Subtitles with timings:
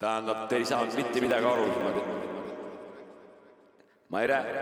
[0.00, 1.66] tähendab, te ei saanud mitte midagi aru.
[4.08, 4.52] ma ei räägi,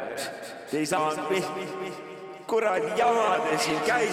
[0.71, 1.45] te ei saanud, mis
[2.47, 4.13] kuradi jama te siin käib.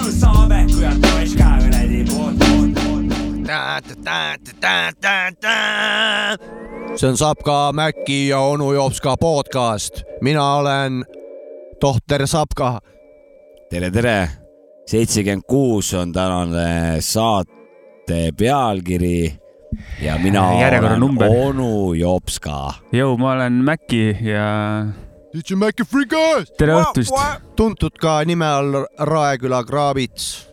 [0.00, 2.38] on Saabeku ja Toška kuradi poolt,
[7.00, 10.02] see on Sapka, Mäkki ja onu Jopska podcast.
[10.20, 11.04] mina olen
[11.80, 12.80] tohter Sapka.
[13.70, 14.28] tere, tere.
[14.86, 19.32] seitsekümmend kuus on tänane saate pealkiri
[20.02, 21.28] ja mina olen Järjekorranumber.
[21.30, 22.72] onu Jopska.
[22.92, 24.84] jõu, ma olen Mäkki ja
[25.36, 26.52] It's a Mäkki Frikas.
[26.58, 27.14] tere õhtust.
[27.56, 30.48] tuntud ka nime all Raeküla kraabits,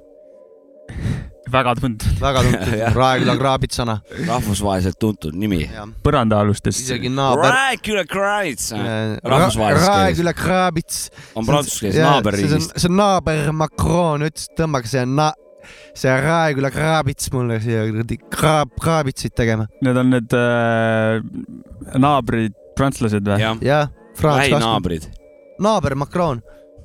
[1.51, 2.73] väga tuntud väga tuntud.
[2.99, 3.97] Raeküla kraabitsana.
[4.27, 5.63] rahvusvaheliselt tuntud nimi.
[6.03, 6.83] põrandaalustest.
[6.85, 7.51] isegi naaber.
[7.83, 11.02] Christ rahvusvahelises keeles Raeküla kraabits.
[11.35, 12.77] on prantsuse keeles naaberriigist.
[12.77, 15.33] see on naaber Macron ütles, et tõmmake see na-,
[15.97, 19.67] see Raeküla kraabits mulle siia kuradi kraab, kraabitsit tegema.
[19.85, 21.22] Need on need äh,
[21.97, 23.39] naabrid, prantslased või?
[23.66, 24.44] jah, Kasper.
[24.44, 25.09] lähinaabrid.
[25.63, 26.41] naaber Macron.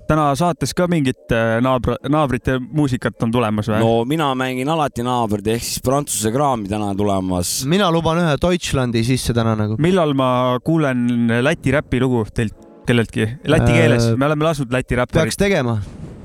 [0.09, 3.81] Täna saates ka mingit äh, naabra, naabrite muusikat on tulemas või?
[3.83, 7.63] no mina mängin alati naabrid ehk siis prantsuse kraami täna tulemas.
[7.71, 9.79] mina luban ühe Deutschlandi sisse täna nagu.
[9.83, 11.07] millal ma kuulen
[11.43, 13.29] Läti räpilugu teilt kelleltki?
[13.47, 15.79] Läti Äh, keeles, me oleme lasknud Läti peaks räpparit, tegema.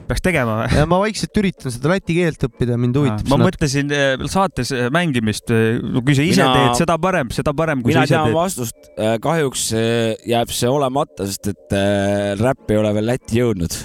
[0.09, 0.69] Peaks tegema või?
[0.80, 4.88] ja ma vaikselt üritan seda läti keelt õppida, mind huvitab ma mõtlesin äh, saates äh,
[4.94, 8.38] mängimist, kui sa ise Mina- teed, seda parem, seda parem, kui sa ise tean teed.
[8.38, 8.89] vastust,
[9.23, 13.78] kahjuks äh, jääb see olemata, sest et äh, räpp ei ole veel Lätti jõudnud.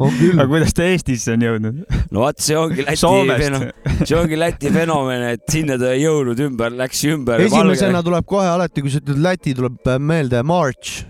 [0.00, 0.46] on küll aga.
[0.48, 1.80] kuidas ta Eestisse on jõudnud?
[2.14, 3.02] no vot, see ongi Läti
[3.42, 3.70] fenomen,
[4.06, 7.42] see ongi Läti fenomen, et sinna ta ei jõudnud ümber, läks ümber.
[7.46, 11.02] esimesena tuleb kohe alati, kui sa ütled Läti, tuleb äh, meelde March,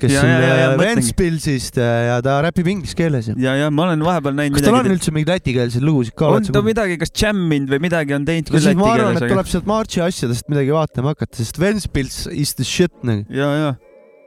[0.00, 0.78] kes Ja, on ja, ja, ja, äh.
[0.80, 3.30] Ventspilsist äh, ja ta räpib inglise keeles.
[3.32, 6.30] ja, ja ma olen vahepeal näinud kas tal on üldse mingeid lätikeelseid lugusid ka?
[6.36, 9.34] on ta midagi, kas jamminud või midagi on teinud küll läti ma arvan, keeles, et
[9.34, 13.26] tuleb sealt Marchi asjadest midagi vaatama hakata, sest Ventspils is the shit nagu.
[13.32, 13.74] ja, ja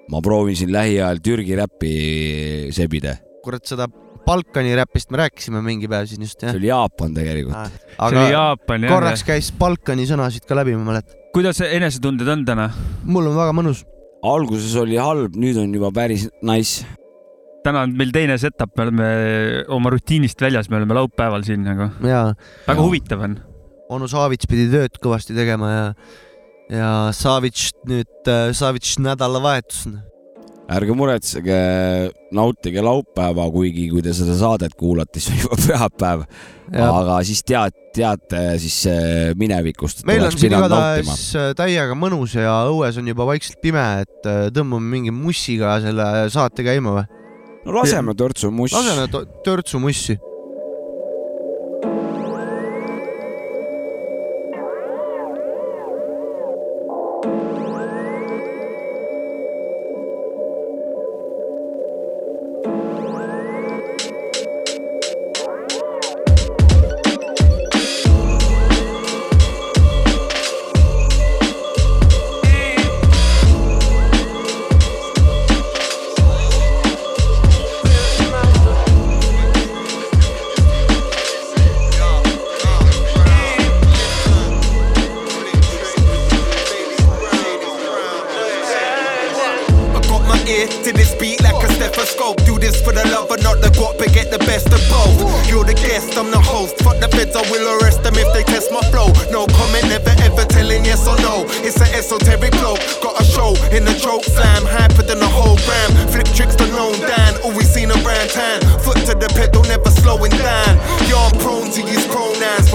[0.09, 1.95] ma proovin siin lähiajal Türgi räppi
[2.75, 3.15] sebida,
[3.45, 3.89] kurat, seda
[4.29, 6.59] Balkani räpist me rääkisime mingi päev siin just jah see.
[6.59, 7.71] oli Jaapan tegelikult.
[7.71, 8.93] see oli aga Jaapan jah.
[8.93, 11.17] korraks käis Balkani sõnasid ka läbi, ma mäletan.
[11.33, 12.69] kuidas enesetunded on täna?
[13.03, 13.85] mul on väga mõnus.
[14.25, 16.85] Alguses oli halb, nüüd on juba päris nice.
[17.63, 19.09] täna on meil teine setup, me oleme
[19.75, 21.89] oma rutiinist väljas, me oleme laupäeval siin nagu.
[22.03, 23.37] väga huvitav on.
[23.89, 25.85] onu Savits pidi tööd kõvasti tegema ja,
[26.71, 29.87] ja Savits nüüd, Savits nädalavahetus.
[30.69, 31.59] Ärge muretsege,
[32.35, 36.25] nautige laupäeva, kuigi kui te seda saadet kuulate, siis on juba pühapäev,
[36.85, 40.05] aga siis tead, teate siis äh, minevikust.
[40.09, 41.23] meil on siin igatahes
[41.57, 46.65] täiega mõnus ja õues on juba vaikselt pime, et äh, tõmbame mingi mussiga selle saate
[46.67, 47.07] käima või?
[47.65, 48.75] no laseme törtsu muss.
[48.77, 49.09] laseme
[49.45, 50.19] törtsu mussi.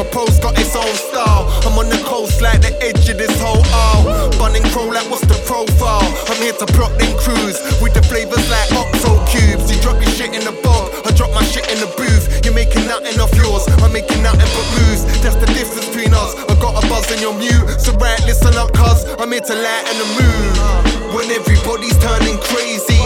[0.02, 1.46] Post got its own style.
[1.62, 4.32] I'm on the coast like the edge of this whole aisle.
[4.42, 6.02] Bunning crow like what's the profile?
[6.26, 9.70] I'm here to plot them cruise with the flavors like OXO cubes.
[9.70, 12.42] You drop your shit in the bog, I drop my shit in the booth.
[12.42, 15.06] You're making nothing off yours, I'm making nothing but moves.
[15.22, 16.34] That's the difference between us.
[16.50, 17.78] I got a buzz and you're mute.
[17.78, 21.14] So right, listen up, cuz I'm here to lighten the mood.
[21.14, 22.98] When everybody's turning crazy,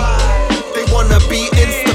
[0.72, 1.87] they wanna be insta famous.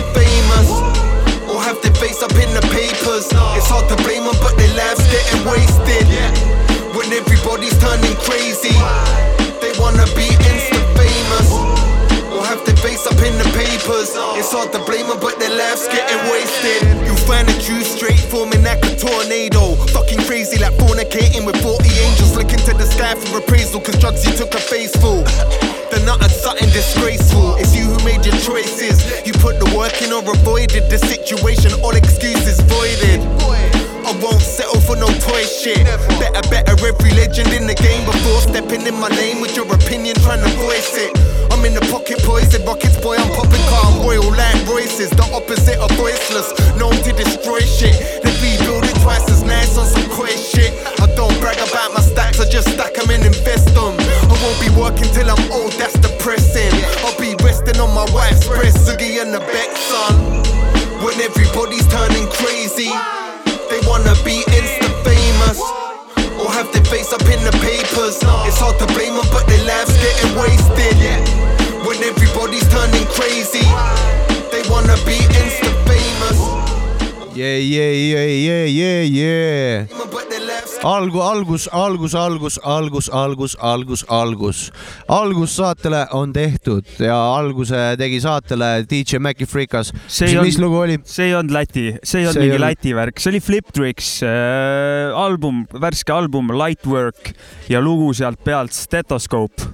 [1.74, 3.34] Have their face up in the papers.
[3.58, 6.06] It's hard to blame them, but their lives getting wasted.
[6.94, 8.78] When everybody's turning crazy,
[9.58, 11.50] they wanna be insta famous.
[12.30, 14.14] Or have their face up in the papers.
[14.38, 16.86] It's hard to blame them, but their lives getting wasted.
[17.10, 19.74] You find the truth straight forming like a tornado.
[19.98, 23.82] Fucking crazy like fornicating with 40 angels looking to the sky for appraisal.
[23.82, 24.94] Cause drugs you took a face
[26.06, 27.56] nut had something disgraceful.
[27.56, 29.26] It's you who made your choices.
[29.26, 31.72] You put the work in or avoided the situation.
[31.84, 33.83] All excuses voided.
[34.14, 35.82] I won't settle for no toy shit.
[36.22, 40.14] Better, better every legend in the game before stepping in my name with your opinion,
[40.22, 41.18] trying to voice it.
[41.50, 43.18] I'm in the pocket poison rockets, boy.
[43.18, 45.10] I'm popping car, I'm royal like Royces.
[45.18, 47.98] The opposite of voiceless, known to destroy shit.
[48.22, 50.78] They rebuild it twice as nice on some koi shit.
[51.02, 53.98] I don't brag about my stacks, I just stack them and invest them.
[53.98, 56.70] I won't be working till I'm old, that's depressing.
[57.02, 60.46] I'll be resting on my wife's breast, Ziggy and the Beck son.
[61.02, 62.94] When everybody's turning crazy,
[63.74, 65.58] they wanna be insta famous.
[66.38, 68.22] Or have their face up in the papers.
[68.46, 70.98] It's hard to blame them, but their lives getting wasted.
[71.86, 73.66] When everybody's turning crazy,
[74.54, 76.38] they wanna be insta famous.
[77.34, 80.13] yeah, yeah, yeah, yeah, yeah, yeah.
[80.84, 84.64] Algu-, algus, algus, algus, algus, algus, algus, algus.
[85.08, 89.94] algus saatele on tehtud ja alguse tegi saatele DJ Maci Freekas.
[90.44, 90.98] Mis, lugu oli?
[91.08, 95.16] see ei olnud Läti, see ei olnud mingi Läti värk, see oli Flip Tricks äh,
[95.16, 97.32] album, värske album Lightwork
[97.72, 99.70] ja lugu sealt pealt Stethoscope.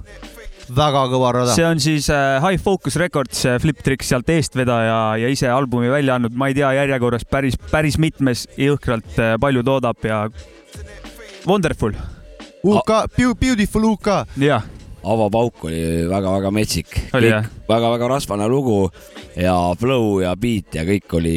[0.70, 1.58] väga kõva rada.
[1.58, 6.20] see on siis äh, High Focus Records, Flip Tricks sealt eestvedaja ja ise albumi välja
[6.20, 10.22] andnud, ma ei tea, järjekorras päris, päris mitmes jõhkralt äh, palju toodab ja
[11.46, 11.92] Wonderful,
[12.64, 12.90] UK,
[13.40, 14.08] Beautiful UK.
[14.40, 14.62] jah,
[15.02, 16.90] avapauk oli väga-väga metsik.
[17.68, 18.82] Väga-väga rasvane lugu
[19.38, 21.36] ja flow ja beat ja kõik oli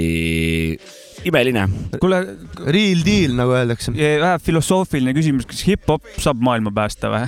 [1.24, 1.68] imeline.
[2.02, 2.20] kuule,
[2.68, 3.94] Real deal, nagu öeldakse.
[3.96, 7.28] vähe filosoofiline küsimus, kas hip-hop saab maailma päästa või?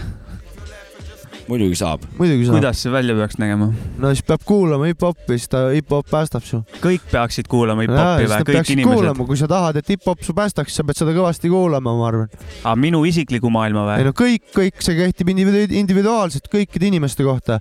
[1.50, 2.06] Muidugi saab.
[2.18, 2.58] muidugi saab.
[2.58, 3.68] kuidas see välja peaks nägema?
[4.02, 6.62] no siis peab kuulama hip-hopi, siis ta hip-hop päästab su.
[6.82, 8.48] kõik peaksid kuulama hip-hopi või?
[8.50, 9.22] kõik inimesed?
[9.30, 12.34] kui sa tahad, et hip-hop su päästaks, sa pead seda kõvasti kuulama, ma arvan.
[12.64, 14.10] aga minu isikliku maailma ei või?
[14.10, 17.60] no kõik, kõik see kehtib individu- individuaalselt kõikide inimeste kohta.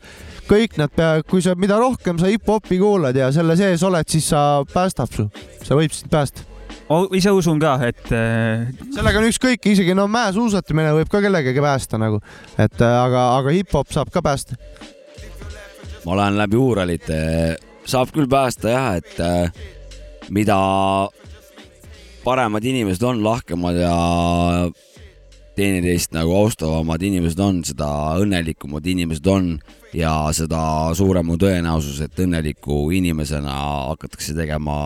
[0.48, 4.32] kõik nad pea, kui sa, mida rohkem sa hip-hopi kuulad ja selle sees oled, siis
[4.32, 5.28] sa päästab su,
[5.60, 6.53] see võib sind päästa.
[7.16, 12.00] Ise usun ka, et äh, sellega on ükskõik, isegi no mäesuusatamine võib ka kellegagi päästa
[12.00, 12.20] nagu,
[12.58, 14.58] et äh, aga, aga hip-hop saab ka päästa.
[16.04, 17.20] ma lähen läbi Uuralite,
[17.88, 19.52] saab küll päästa jah, et äh,
[20.30, 20.58] mida
[22.24, 23.94] paremad inimesed on, lahkemad ja
[25.54, 27.88] teineteist nagu austavamad inimesed on, seda
[28.22, 29.52] õnnelikumad inimesed on
[29.94, 30.60] ja seda
[30.96, 33.54] suurem on tõenäosus, et õnneliku inimesena
[33.92, 34.76] hakatakse tegema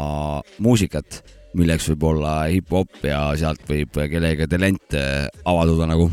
[0.62, 1.22] muusikat,
[1.56, 4.96] milleks võib olla hip-hop ja sealt võib kellegi talent
[5.44, 6.10] avalduda nagu.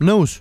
[0.00, 0.40] nõus.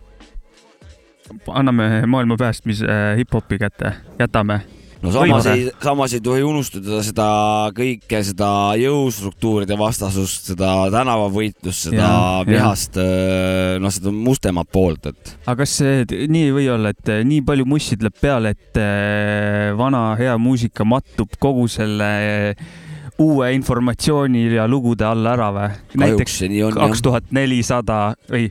[1.47, 4.61] anname maailma päästmise äh, hip-hopi kätte, jätame.
[5.03, 7.27] No samas ei, samas ei tohi unustada seda
[7.75, 8.49] kõike, seda
[8.79, 12.99] jõustruktuuride vastasust, seda tänavavõitlust, seda Jaa, vihast,
[13.79, 17.23] noh, seda mustemat poolt, et aga kas see t- nii ei või olla, et äh,
[17.27, 22.11] nii palju mussi tuleb peale, et äh, vana hea muusika mattub kogu selle
[22.51, 22.69] äh,
[23.19, 25.69] uue informatsiooni ja lugude alla ära või?
[25.99, 26.39] näiteks
[26.75, 28.47] kaks tuhat nelisada või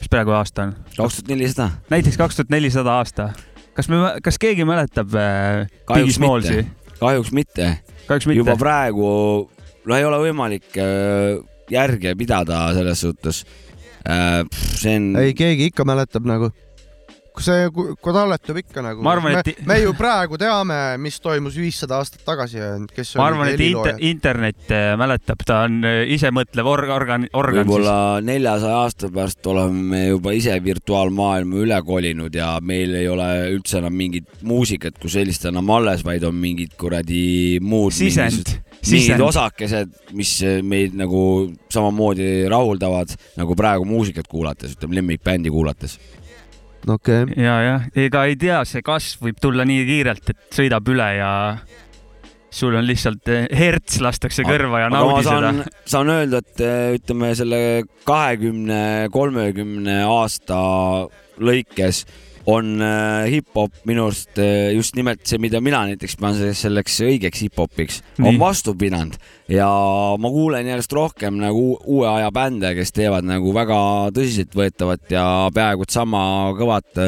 [0.00, 0.74] mis praegu aasta on?
[0.96, 3.30] kaks tuhat nelisada, näiteks kaks tuhat nelisada aasta.
[3.76, 6.70] Kas me, kas keegi mäletab äh, Biggie kahjuks Smallsi mitte,?
[7.00, 7.70] kahjuks mitte.
[8.40, 8.62] juba mitte.
[8.62, 9.10] praegu,
[9.86, 11.40] no ei ole võimalik äh,
[11.70, 13.44] järge pidada selles suhtes.
[14.80, 16.50] see on, ei, keegi ikka mäletab nagu.
[17.34, 19.04] Kui see, kui talletab ikka nagu.
[19.06, 23.28] Arvan, et- me, me ju praegu teame, mis toimus viissada aastat tagasi ja kes ma
[23.30, 23.98] arvan, et inter,.
[24.10, 27.96] internet äh, mäletab, ta on äh, isemõtlev org-, organ, organ võib-olla
[28.26, 33.94] neljasaja aasta pärast oleme juba ise virtuaalmaailma üle kolinud ja meil ei ole üldse enam
[33.96, 39.24] mingit muusikat kui sellist enam alles, vaid on mingid kuradi muud sisend, mingid sisend.
[39.24, 40.34] osakesed, mis
[40.66, 41.22] meid nagu
[41.72, 45.98] samamoodi rahuldavad nagu praegu muusikat kuulates, ütleme lemmikbändi kuulates.
[46.86, 50.88] Okei okay., ja, jah, ega ei tea, see kasv võib tulla nii kiirelt, et sõidab
[50.92, 51.32] üle ja
[52.50, 55.52] sul on lihtsalt eh, herts lastakse kõrva ja naudi seda
[55.86, 56.14] saan,.
[56.16, 57.60] öelda, et eh, ütleme selle
[58.08, 58.82] kahekümne,
[59.14, 60.58] kolmekümne aasta
[61.40, 62.04] lõikes
[62.50, 64.40] on äh, hip-hop minu arust
[64.74, 69.68] just nimelt see, mida mina näiteks pean selleks, õigeks hip-hopiks, on vastu pidanud ja
[70.20, 73.80] ma kuulen järjest rohkem nagu uue aja bände, kes teevad nagu väga
[74.16, 76.22] tõsiseltvõetavat ja peaaegu et sama
[76.58, 77.02] kõvat,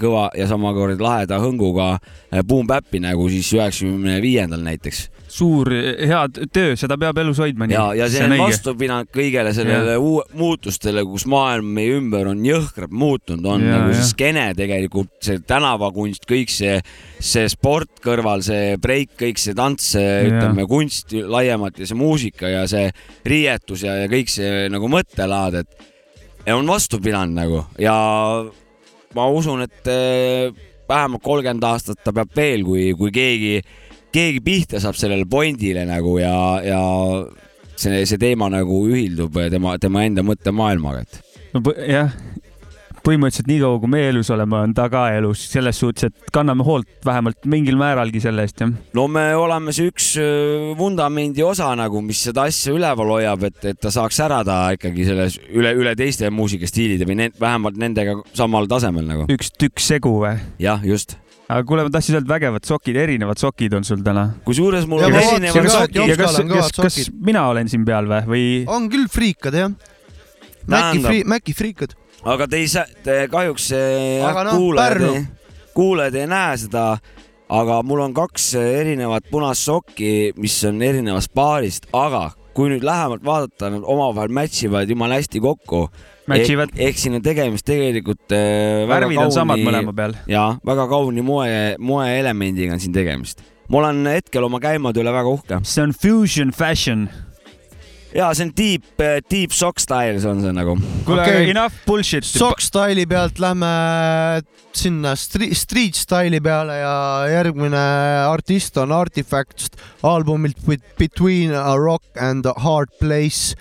[0.00, 5.08] kõva ja sama kuradi laheda hõnguga äh, boom-bap'i nagu siis üheksakümne viiendal näiteks.
[5.28, 6.20] Suur hea
[6.52, 7.66] töö, seda peab elus hoidma.
[7.68, 12.40] ja, ja see on vastu pidanud kõigele sellele uue, muutustele, kus maailm meie ümber on
[12.46, 13.98] jõhkralt muutunud, on Ja, ja, nagu ja.
[13.98, 16.78] see skeene tegelikult, see tänavakunst, kõik see,
[17.20, 22.50] see sport kõrval, see breik, kõik see tants, see ütleme kunst laiemalt ja see muusika
[22.50, 22.88] ja see
[23.26, 27.64] riietus ja, ja kõik see nagu mõttelaad, et on vastu pidanud nagu.
[27.82, 27.94] Ja
[29.16, 30.48] ma usun, et eh,
[30.88, 33.60] vähemalt kolmkümmend aastat ta peab veel, kui, kui keegi,
[34.14, 36.34] keegi pihta saab sellele Bondile nagu ja,
[36.64, 36.80] ja
[37.76, 41.20] see, see teema nagu ühildub tema, tema enda mõttemaailmaga, et
[41.54, 42.14] no jah,
[43.08, 46.88] põhimõtteliselt niikaua, kui me elus oleme, on ta ka elus selles suhtes, et kanname hoolt
[47.06, 48.72] vähemalt mingil määralgi selle eest jah.
[48.96, 53.60] no me oleme see üks öö, vundamendi osa nagu, mis seda asja üleval hoiab, et,
[53.72, 58.68] et ta saaks särada ikkagi selles üle, üle teiste muusikastiilide või ne, vähemalt nendega samal
[58.70, 59.28] tasemel nagu.
[59.32, 60.36] üks tükk segu või?
[60.62, 61.16] jah, just.
[61.48, 64.28] aga kuule, ma tahtsin öelda, vägevad sokid, erinevad sokid on sul täna.
[64.48, 68.50] kusjuures mul on erinevad sokid kas kas, kas mina olen siin peal või, või?
[68.68, 69.72] on küll friikad jah.
[70.68, 71.94] Maci fri-, Maci friikad.
[72.24, 75.26] Aga te ei saa, te kahjuks eh, jah, noh, kuulajad
[75.78, 76.84] kuulajad ei näe seda,
[77.48, 82.82] aga mul on kaks eh, erinevat punast sokki, mis on erinevast paarist, aga kui nüüd
[82.82, 85.84] lähemalt vaadata, nad omavahel match ivad jumala hästi kokku.
[86.28, 90.16] Match ivad, ehk siin on tegemist tegelikult väga värvid on samad mõlema peal.
[90.28, 93.40] ja väga kauni moe, moeelemendiga on siin tegemist.
[93.68, 97.08] ma olen hetkel oma käimade üle väga uhke see on fusion fashion.
[98.14, 98.84] Ja see on deep,
[99.30, 100.76] deep sock style, see on see nagu.
[101.06, 102.24] kuule okay., enough bullshit.
[102.24, 103.72] Sock style'i pealt lähme
[104.76, 106.94] sinna street, street style'i peale ja
[107.32, 107.82] järgmine
[108.28, 109.72] artist on Artifacts
[110.02, 113.54] albumilt With- Between a Rock and a Hard Place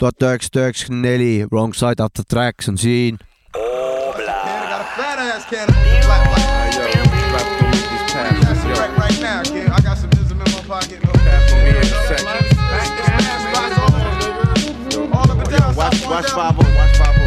[0.00, 3.18] tuhat üheksasada üheksakümmend neli, Wrong Side of the Tracks on siin.
[5.50, 5.89] got
[15.80, 17.19] Watch, watch 5 watch 5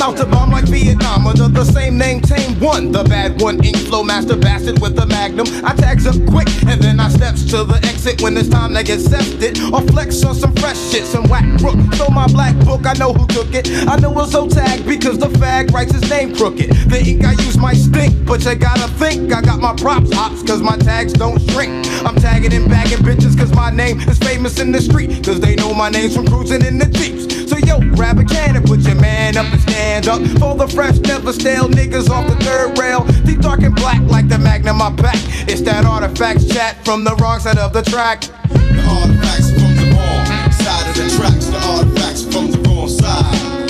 [0.00, 2.90] I'm out to bomb like Vietnam under the same name, tame one.
[2.90, 5.46] The bad one, ink flow master bastard with the magnum.
[5.62, 8.82] I tags up quick and then I steps to the exit when it's time to
[8.82, 9.60] get sefted.
[9.70, 11.76] Or flex on some fresh shit, some whack crook.
[11.96, 13.68] Throw my black book, I know who took it.
[13.88, 16.70] I know it's so tagged because the fag writes his name crooked.
[16.88, 20.42] The ink I use might stink, but you gotta think I got my props hops
[20.42, 21.86] cause my tags don't shrink.
[22.06, 25.22] I'm tagging and bagging bitches cause my name is famous in the street.
[25.22, 27.50] Cause they know my name's from cruising in the Jeeps.
[27.50, 29.59] So yo, grab a can and put your man up
[30.02, 33.04] stand up for the fresh, never stale niggas off the third rail.
[33.24, 35.18] Deep dark and black like the magnum I back.
[35.48, 38.22] It's that artifacts chat from the wrong side of the track.
[38.22, 41.46] The artifacts from the wrong side of the tracks.
[41.46, 43.68] The artifacts from the wrong side.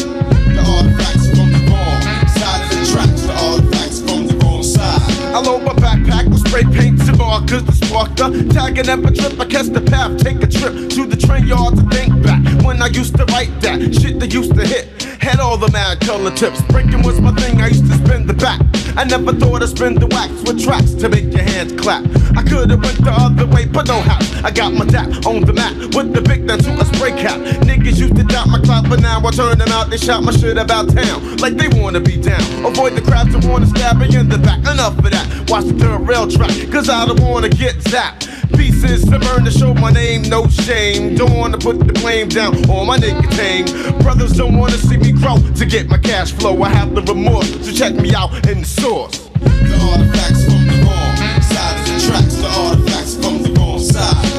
[0.55, 2.01] The artifacts from the wrong
[2.39, 3.23] side of the tracks.
[3.23, 5.35] The artifacts from the wrong side.
[5.35, 9.11] I load my backpack with spray paint and markers to spark the tagging up a
[9.11, 9.41] trip.
[9.41, 12.83] I catch the path, take a trip to the train yard to think back when
[12.83, 15.00] I used to write that shit that used to hit.
[15.21, 16.63] Had all the mad color tips.
[16.63, 18.61] Breaking was my thing, I used to spin the back.
[18.97, 22.05] I never thought I'd spin the wax with tracks to make your hands clap.
[22.37, 24.19] I could've went the other way, but no how.
[24.45, 27.39] I got my dap on the map with the big to a spray cap.
[27.63, 29.91] Niggas used to doubt my clout, but now I turn them out.
[29.91, 32.43] They shout my shit about town like they wanna be down.
[32.65, 34.59] Avoid the crowds that wanna stab me in the back.
[34.61, 35.51] Enough of that.
[35.51, 38.30] Watch the third rail track, cause I don't wanna get zapped.
[38.61, 41.15] Pieces to burn to show my name, no shame.
[41.15, 43.65] Don't wanna put the blame down on my nigga tame.
[44.03, 46.63] Brothers don't wanna see me grow to get my cash flow.
[46.63, 49.17] I have the remorse, so check me out in the source.
[49.41, 52.35] The artifacts from the wrong side of the tracks.
[52.35, 54.30] The artifacts from the wrong side.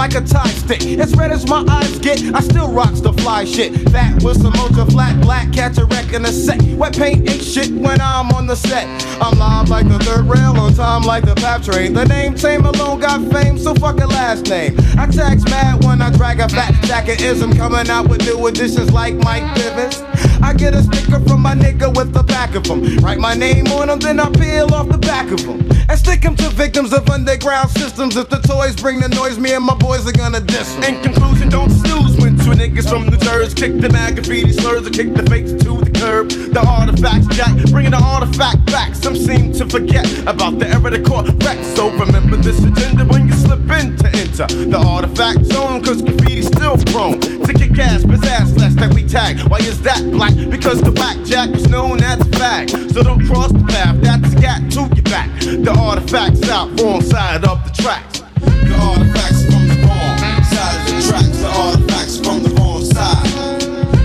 [0.00, 0.80] Like a tie stick.
[0.98, 3.74] As red as my eyes get, I still rocks the fly shit.
[3.92, 6.58] That with some ultra flat black, catch a wreck in a sec.
[6.78, 8.86] Wet paint ain't shit when I'm on the set.
[9.20, 11.92] I'm live like the third rail, on time like the pap train.
[11.92, 14.74] The name Tame alone got fame, so fuck a last name.
[14.96, 18.90] I tax mad when I drag a fat of ism coming out with new additions
[18.92, 20.29] like Mike Bivens.
[20.42, 22.96] I get a sticker from my nigga with the back of him.
[22.98, 25.60] Write my name on them, then I peel off the back of them.
[25.88, 28.16] And stick them to victims of underground systems.
[28.16, 30.76] If the toys bring the noise, me and my boys are gonna diss.
[30.86, 34.90] In conclusion, don't snooze when two niggas from New Jersey kick the graffiti slurs or
[34.90, 36.30] kick the fakes to the curb.
[36.30, 38.94] The artifacts jack, bringing the artifact back.
[38.94, 41.58] Some seem to forget about the era they caught wreck.
[41.76, 45.82] So remember this agenda when you slip in to enter the artifact zone.
[45.82, 47.39] Cause graffiti's still prone
[47.80, 49.40] to kick ass, pizzazz less that we tag.
[49.48, 50.34] Why is that black?
[50.50, 52.92] Because the whack jack was known as a fag.
[52.92, 55.28] So don't cross the path, that's got to your back.
[55.40, 58.20] The artifacts out, wrong side of the tracks.
[58.20, 61.38] The artifacts from the wrong side of the tracks.
[61.38, 63.26] The artifacts from the wrong side.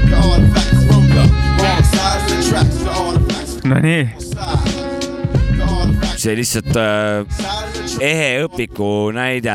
[0.09, 1.23] The artifacts from the
[1.59, 2.77] wrong side of the tracks.
[2.77, 4.85] The artifacts from Nonii, the side.
[6.17, 7.25] See lihtsalt äh,
[8.01, 9.53] ehe õpiku näide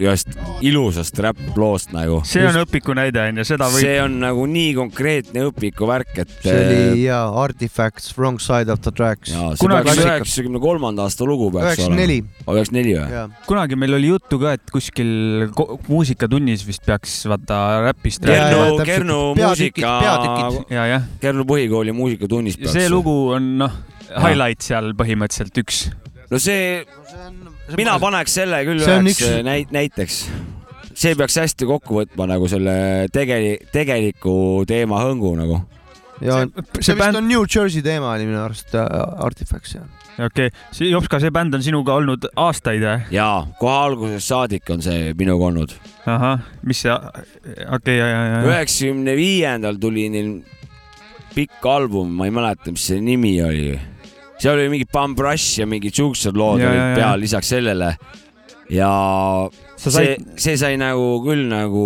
[0.00, 0.32] ühest
[0.64, 2.20] ilusast räpploost nagu.
[2.28, 6.34] see on õpiku näide onju, seda võib see on nagu nii konkreetne õpiku värk, et.
[6.44, 9.32] see oli jaa, Artifacts, Wrong Side of the Tracks.
[9.32, 12.00] see Kunagi üheksakümne kolmanda aasta lugu peaks olema.
[12.02, 13.24] neli, üheksakümmend neli või?
[13.48, 15.50] kunagi meil oli juttu ka, et kuskil
[15.88, 18.84] muusikatunnis vist peaks vaata räpist Kernu.
[18.86, 19.96] Kernu muusika
[21.22, 23.80] Kernu põhikooli muusikatunnis see lugu on noh,
[24.14, 25.86] highlight seal põhimõtteliselt üks.
[26.30, 26.84] no see,
[27.78, 30.20] mina paneks selle küll üheks üks- näit-, näiteks.
[30.96, 35.60] see peaks hästi kokku võtma nagu selle tegeli-, tegeliku teema hõngu nagu.
[36.22, 38.86] ja see, see see vist bänd, on New Jersey teema oli minu arust äh,
[39.26, 39.86] Artifacts jah.
[40.16, 42.98] okei okay., see Jopska, see bänd on sinuga olnud aastaid või?
[43.16, 45.74] jaa, kohe algusest saadik on see minuga olnud.
[46.06, 50.36] ahah, mis see, okei okay,, ja, ja, ja, üheksakümne viiendal tuli neil
[51.36, 53.76] pikk album, ma ei mäleta, mis see nimi oli.
[54.40, 57.96] Seal oli mingi Bum Brush ja mingid siuksed lood Ja, ja, olid peal lisaks sellele.
[58.70, 58.90] ja
[59.76, 61.84] sa see said, see sai nagu küll nagu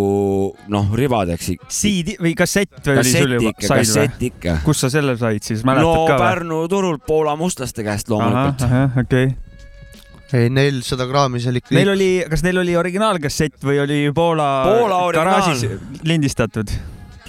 [0.73, 1.51] noh, ribadeks.
[1.69, 4.55] CD või kassett või oli sul kassett juba, kassett ikka.
[4.65, 6.23] kus sa selle said siis, no mäletad ka või?
[6.25, 8.65] Pärnu turult Poola mustlaste käest loomulikult.,
[9.03, 10.39] okei okay..
[10.39, 11.75] ei, nelisada kraami seal ikka.
[11.77, 15.67] Neil oli, kas neil oli originaalkassett või oli Poola, Poola garaažis
[16.07, 16.73] lindistatud?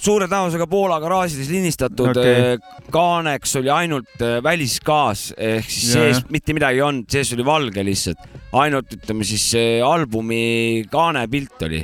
[0.02, 2.58] Suure tõenäosusega Poola garaažides lindistatud okay..
[2.94, 7.46] kaaneks oli ainult äh, väliskaas ehk siis Ja, sees mitte midagi ei olnud, sees oli
[7.46, 8.22] valge lihtsalt.
[8.58, 9.48] ainult ütleme siis
[9.86, 11.82] albumi kaanepilt oli.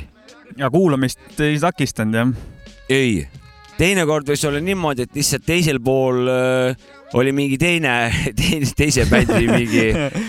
[0.57, 2.33] ja kuulamist ei takistanud jah?
[2.89, 3.27] ei,
[3.79, 7.93] teinekord võis olla niimoodi, et lihtsalt teisel pool äh, oli mingi teine,
[8.39, 9.85] teine, teise bändi mingi,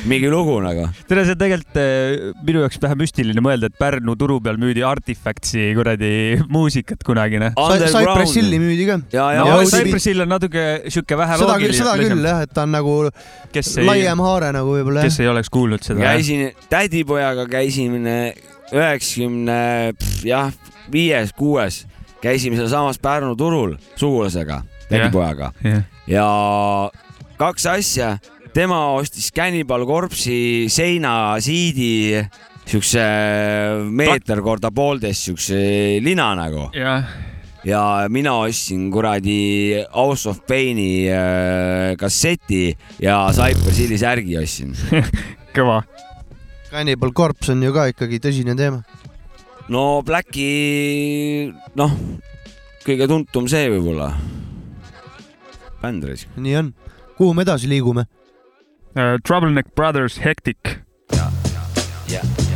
[0.08, 0.87] mingi lugu nagu.
[1.08, 4.84] tere, see on tegelikult eh, minu jaoks vähe müstiline mõelda, et Pärnu turu peal müüdi
[4.87, 6.12] Artifactsi kuradi
[6.52, 7.56] muusikat kunagi, noh.
[7.90, 9.00] Cypress Hilli müüdi ka.
[9.14, 12.54] ja, ja no Cypress Hill on natuke sihuke vähe seda küll, seda küll jah, et
[12.56, 12.96] ta on nagu
[13.52, 16.00] kes ei, laiem haare nagu võib-olla kes ei oleks kuulnud seda.
[16.00, 18.00] käisin tädipojaga käisime
[18.70, 19.92] üheksakümne,
[20.24, 20.52] jah,
[20.92, 21.85] viies-kuues,
[22.22, 26.26] käisime sealsamas Pärnu turul sugulasega, tädipojaga jah, ja
[27.40, 28.12] kaks asja,
[28.55, 32.20] tema ostis Cannibal Corpse'i seinasiidi
[32.70, 33.03] siukse
[33.90, 35.59] meeter korda poolteist siukse
[36.05, 37.09] lina nagu jah,
[37.64, 42.70] ja mina ostsin kuradi House of Pain'i äh, kasseti
[43.03, 44.74] ja Cypress Hilli särgi ostsin.
[45.57, 45.83] kõva.
[46.70, 48.83] Cannibal Corpse on ju ka ikkagi tõsine teema.
[49.70, 51.96] no Blacki, noh,
[52.87, 54.12] kõige tuntum see võib-olla.
[55.83, 56.29] Bänd raisk.
[56.37, 56.75] nii on.
[57.16, 58.05] kuhu me edasi liigume?
[58.97, 60.81] Uh, Trouble Neck Brothers Hectic.
[62.11, 62.49] Next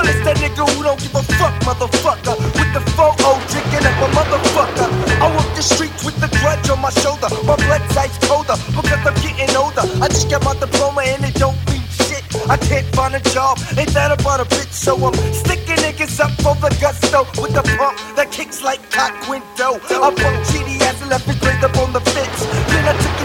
[0.00, 2.32] Well, it's that nigga who don't give a fuck, motherfucker.
[2.56, 4.88] With the photo drinking up a motherfucker.
[5.20, 7.28] I walk the streets with the grudge on my shoulder.
[7.44, 9.84] My blood's ice colder because I'm getting older.
[10.00, 12.24] I just got my diploma and it don't mean shit.
[12.48, 14.72] I can't find a job, ain't that about a bitch?
[14.72, 19.12] So I'm sticking niggas up for the gusto with the pump that kicks like cock
[19.28, 19.76] window.
[19.84, 22.40] I bumped GD ass and left his grade up on the fence.
[22.72, 23.19] Then I took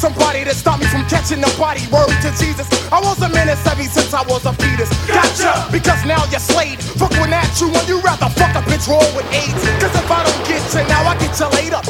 [0.00, 1.84] somebody to stop me from catching the body.
[1.92, 2.64] Word to Jesus.
[2.88, 4.88] I was a menace ever since I was a fetus.
[5.04, 6.80] Gotcha, because now you're slayed.
[6.96, 9.60] Fuck when at you when you rather fuck a bitch roll with AIDS.
[9.76, 11.80] Cause if I don't get you now, I get you later.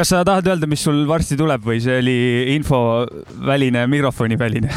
[0.00, 2.16] Kas sa tahad öelda, mis sul varsti tuleb või see oli
[2.54, 4.70] infoväline, mikrofoniväline?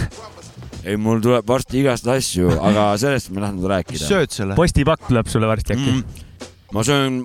[0.83, 4.03] ei, mul tuleb varsti igast asju, aga sellest ma ei tahtnud rääkida.
[4.03, 4.57] sööd selle?
[4.59, 6.49] postipakk tuleb sulle varsti äkki mm.?
[6.75, 7.21] ma söön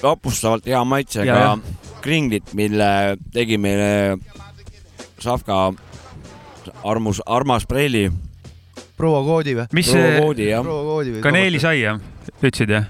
[0.00, 1.58] vapustavalt hea Ja, maitsega
[2.02, 4.16] kringlit, mille tegi meile
[5.20, 5.58] Savka
[6.88, 8.08] armus, armas Preili.
[8.96, 9.68] proua Koodi või?
[9.76, 12.00] mis see kaneelisai jah,
[12.40, 12.88] ütlesid jah?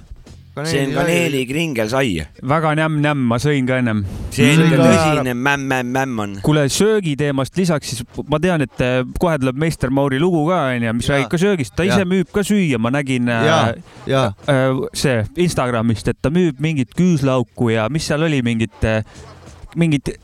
[0.60, 2.26] See on kaneelikringelsai.
[2.48, 4.02] väga nämm-nämm, ma sõin ka ennem.
[4.30, 6.34] see on ikka tõsine mämm-mämm-mämm on.
[6.44, 10.96] kuule, söögiteemast lisaks siis ma tean, et äh, kohe tuleb meister Mauri lugu ka onju,
[10.98, 12.10] mis räägib ka söögist, ta ise Jaa.
[12.12, 13.60] müüb ka süüa, ma nägin äh, ja,
[14.06, 18.76] ja äh, see Instagramist, et ta müüb mingit küüslauku ja mis seal oli, mingit,
[19.76, 20.14] mingit,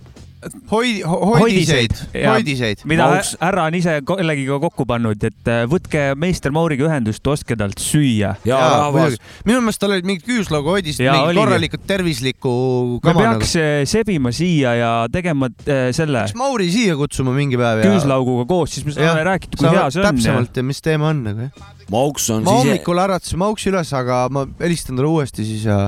[0.70, 2.34] hoid-, hoidiseid, Jaa.
[2.34, 2.82] hoidiseid.
[2.88, 7.56] mida Mauks- härra on ise kellegiga kokku pannud, et äh, võtke meister Mauriga ühendust, ostke
[7.58, 8.34] talt süüa.
[8.44, 11.40] minu meelest tal olid mingid küüslaugu hoidised, oligi.
[11.40, 12.52] korralikult tervislikku
[12.98, 13.40] me kama nagu.
[13.40, 17.90] peaks äh, sebima siia ja tegema äh, selle kas Mauri siia kutsuma mingi päev ja?
[17.90, 20.08] küüslauguga koos, siis me saame rääkida, kui hea see on.
[20.12, 21.74] täpsemalt ja mis teema on nagu jah.
[21.88, 25.78] Mauks on ma sise, hommikul äratasin Mauksi üles, aga ma helistan talle uuesti siis ja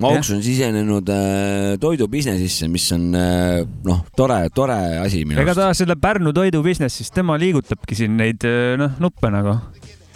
[0.00, 5.60] Mauks on sisenenud äh, toidubusinessisse, mis on äh, noh, tore, tore asi minu ega arust.
[5.60, 9.58] ta selle Pärnu toidu business'is, tema liigutabki siin neid äh, noh, nuppe nagu,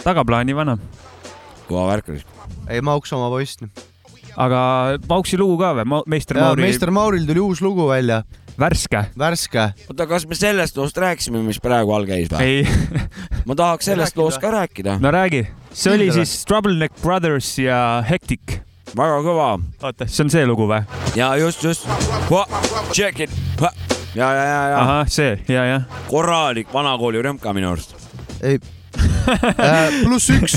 [0.01, 0.79] tagaplaani vana.
[1.69, 2.25] kõva värk oli.
[2.73, 3.61] ei Mauks oma poiss.
[4.33, 4.61] aga
[5.11, 8.23] Mauksi lugu ka või, meister Mauri meister Mauril tuli uus lugu välja,
[8.57, 9.07] värske?
[9.19, 9.71] värske.
[9.91, 12.41] oota, kas me sellest loost rääkisime, mis praegu all käis või?
[12.49, 13.03] ei,
[13.49, 14.25] ma tahaks sellest Rääkida.
[14.25, 14.97] loost ka rääkida.
[15.05, 18.63] no räägi, see oli siis Troubleneck Brothers ja Hectic.
[18.97, 19.49] Väga kõva
[19.83, 20.81] oota, see on see lugu või?
[21.19, 21.87] ja just, just.
[22.93, 23.33] Check it.
[23.61, 23.71] ja,
[24.15, 26.01] ja, ja, ja ahah, see ja, jah.
[26.11, 27.97] korralik vanakooli rõmka minu arust.
[28.43, 28.61] ei
[28.97, 30.55] äh,, pluss üks,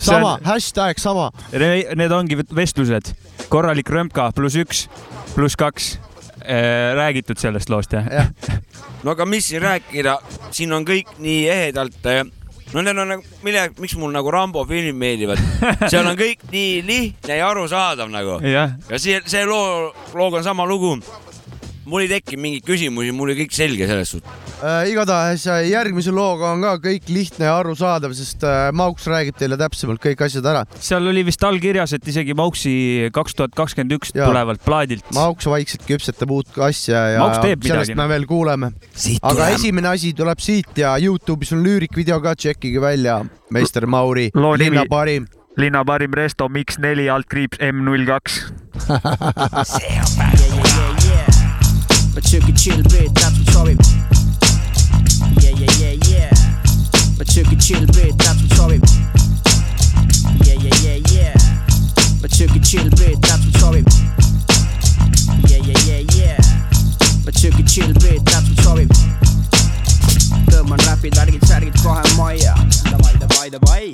[0.00, 1.28] sama, hashtag sama.
[1.52, 3.12] Need ongi vestlused,
[3.52, 4.86] korralik römka pluss üks,
[5.34, 5.98] pluss kaks.
[6.42, 8.30] räägitud sellest loost jah Jah.
[9.04, 10.16] no aga mis siin rääkida,
[10.50, 12.08] siin on kõik nii ehedalt.
[12.72, 15.42] No need on nagu, mille, miks mul nagu Rambo filmid meeldivad,
[15.90, 20.46] seal on kõik nii lihtne ja arusaadav nagu jah, ja see, see loo, looga on
[20.46, 20.96] sama lugu.
[21.84, 24.51] mul ei tekkinud mingeid küsimusi, mul oli kõik selge selles suhtes.
[24.62, 24.90] äh,.
[24.92, 29.58] igatahes äh, järgmise looga on ka kõik lihtne ja arusaadav, sest äh, Mauks räägib teile
[29.60, 30.62] täpsemalt kõik asjad ära.
[30.78, 32.74] seal oli vist allkirjas, et isegi Mauksi
[33.14, 35.06] kaks tuhat kakskümmend üks tulevalt plaadilt.
[35.16, 37.98] Mauks vaikselt küpsetab uut asja ja sellest midagi.
[37.98, 38.72] me veel kuuleme.
[39.22, 43.22] aga esimene asi tuleb siit ja Youtube'is on lüürikvideo ka, tšekkige välja.
[43.50, 45.26] meister Mauri, linna parim.
[45.56, 48.44] linna parim resto Mix neli altkriips M null kaks.
[52.14, 52.82] But you can chill
[57.24, 58.82] Can chill bit, that's what sobib.
[60.44, 61.34] Yeah, yeah, yeah, yeah.
[62.20, 63.86] Can chill bit, that's what sobib.
[65.48, 66.36] Yeah, yeah, yeah, yeah.
[67.24, 68.90] Can chill bit, that's what sobib.
[70.50, 72.54] tõmban räpid, värgid, särgid kohe majja.
[72.90, 73.92] Davai, davai, davai.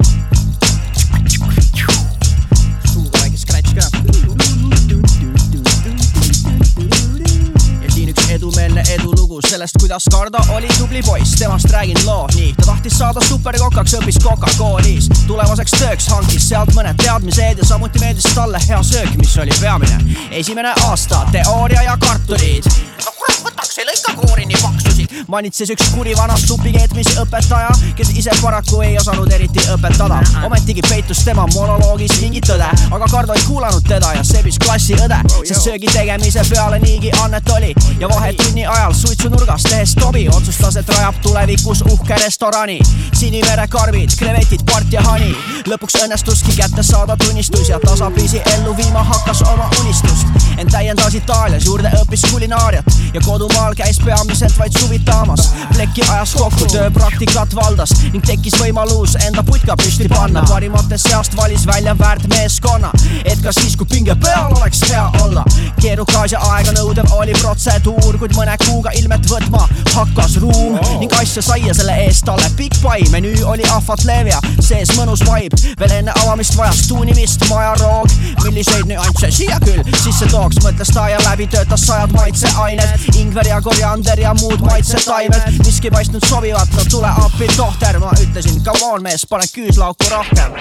[8.30, 13.20] Edumeelne edulugu sellest, kuidas Kardo oli tubli poiss, temast räägin loo, nii ta tahtis saada
[13.28, 19.16] superkokaks, õppis Coca-Colis, tulevaseks tööks hankis sealt mõned teadmised ja samuti meeldis talle hea söök,
[19.20, 19.98] mis oli peamine.
[20.30, 22.64] esimene aasta teooria ja kartulid.
[23.04, 28.10] no kurat, võtaks ei lõika koori nii paksusid, manitses üks kuri vana supikeetmise õpetaja, kes
[28.10, 30.20] ise paraku ei osanud eriti õpetada.
[30.46, 35.62] ometigi peitus tema monoloogis mingi tõde, aga Kardo ei kuulanud teda ja sebis klassiõde, sest
[35.64, 41.14] söögi tegemise peale niigi annet oli ja vahetunni ajal suitsunurgas tehes tobi otsustas, et rajab
[41.22, 42.78] tulevikus uhke restorani.
[43.12, 45.36] siniverekarbid, krevetid, part ja hani.
[45.66, 50.26] lõpuks õnnestuski kätte saada tunnistus ja tasapisi ellu viima hakkas oma unistust.
[50.58, 56.34] ent täiendas Itaalias, juurde õppis kulinaariat ja kodumaal käis peamiselt vaid suviti daamas pleki ajas
[56.34, 60.44] kokku, tööpraktikat valdas ning tekkis võimalus enda putka püsti panna.
[60.48, 62.92] parimate seast valis välja väärt meeskonna,
[63.24, 65.44] et ka siis, kui pinge peal oleks hea olla.
[65.80, 70.78] keerukas ja aeganõudev oli protseduur, kuid mõne kuuga ilmet võtma hakkas ruum.
[71.02, 73.02] Ning asja sai ja selle eest talle pikk pai.
[73.12, 78.08] menüü oli ahvat leev ja sees mõnus vibe, veel enne avamist vajas tuunimist majaroog.
[78.42, 83.60] milliseid nüansse siia küll sisse tooks, mõtles ta ja läbi töötas sajad maitseained, ingver ja
[83.60, 89.02] koriander ja muud maitsetaimed, miski paistnud sobivat, no tule appi, tohter, ma ütlesin, come on
[89.02, 90.56] mees, pane küüslauku rohkem.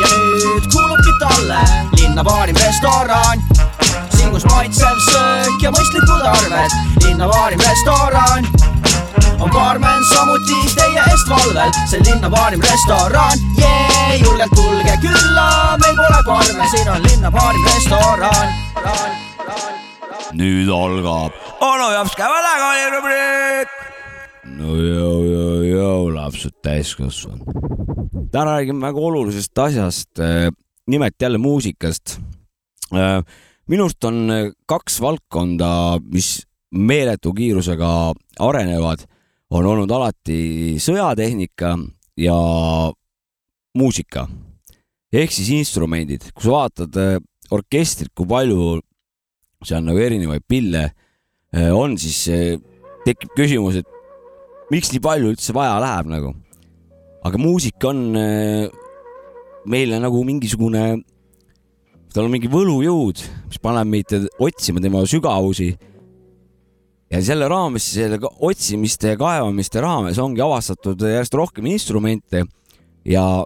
[0.00, 1.62] ja nüüd kuulubki talle
[1.98, 3.42] linna paarim restoran,
[4.26, 6.72] siin kus maitsev söök ja mõistlikud arved,
[7.04, 8.46] linna paarim restoran
[9.38, 15.46] on baarmen samuti teie eest valvel, see linna paarim restoran, jee, julgelt tulge külla,
[15.82, 18.54] meil pole parme, siin on linna paarim restoran.
[20.36, 23.76] nüüd algab onu japs käevalega rubriik.
[24.58, 27.46] no jõu, jõu, jõu, lapsed täiskasvanud.
[28.32, 30.24] täna räägime väga olulisest asjast,
[30.86, 32.18] nimelt jälle muusikast.
[33.70, 36.40] Minust on äh, kaks valdkonda, mis
[36.76, 37.90] meeletu kiirusega
[38.42, 39.04] arenevad,
[39.54, 41.76] on olnud alati sõjatehnika
[42.18, 42.36] ja
[43.78, 44.26] muusika.
[45.16, 47.18] Ehk siis instrumendid, kui sa vaatad äh,
[47.54, 48.78] orkestrit, kui palju
[49.66, 52.26] seal nagu erinevaid pille äh, on, siis
[53.06, 56.34] tekib küsimus, et miks nii palju üldse vaja läheb nagu.
[57.26, 58.14] aga muusika on
[59.66, 61.00] meile nagu mingisugune,
[62.14, 65.76] tal on mingi võlujõud, mis paneb meid otsima tema sügavusi.
[67.10, 72.44] ja selle raames, selle otsimiste ja kaevamiste raames ongi avastatud järjest rohkem instrumente
[73.04, 73.44] ja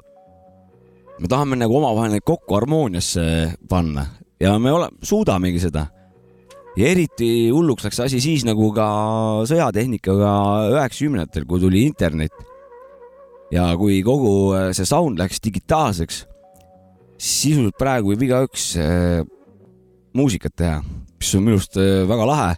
[1.20, 4.06] me tahame nagu omavahel neid kokku harmooniasse panna
[4.40, 5.86] ja me ole, suudamegi seda
[6.78, 8.86] ja eriti hulluks läks asi siis nagu ka
[9.48, 10.32] sõjatehnikaga
[10.76, 12.32] üheksakümnendatel, kui tuli internet.
[13.50, 16.22] ja kui kogu äh, see sound läks digitaalseks,
[17.20, 19.20] sisuliselt praegu võib igaüks äh,
[20.16, 20.80] muusikat teha,
[21.20, 22.50] mis on minu arust äh, väga lahe.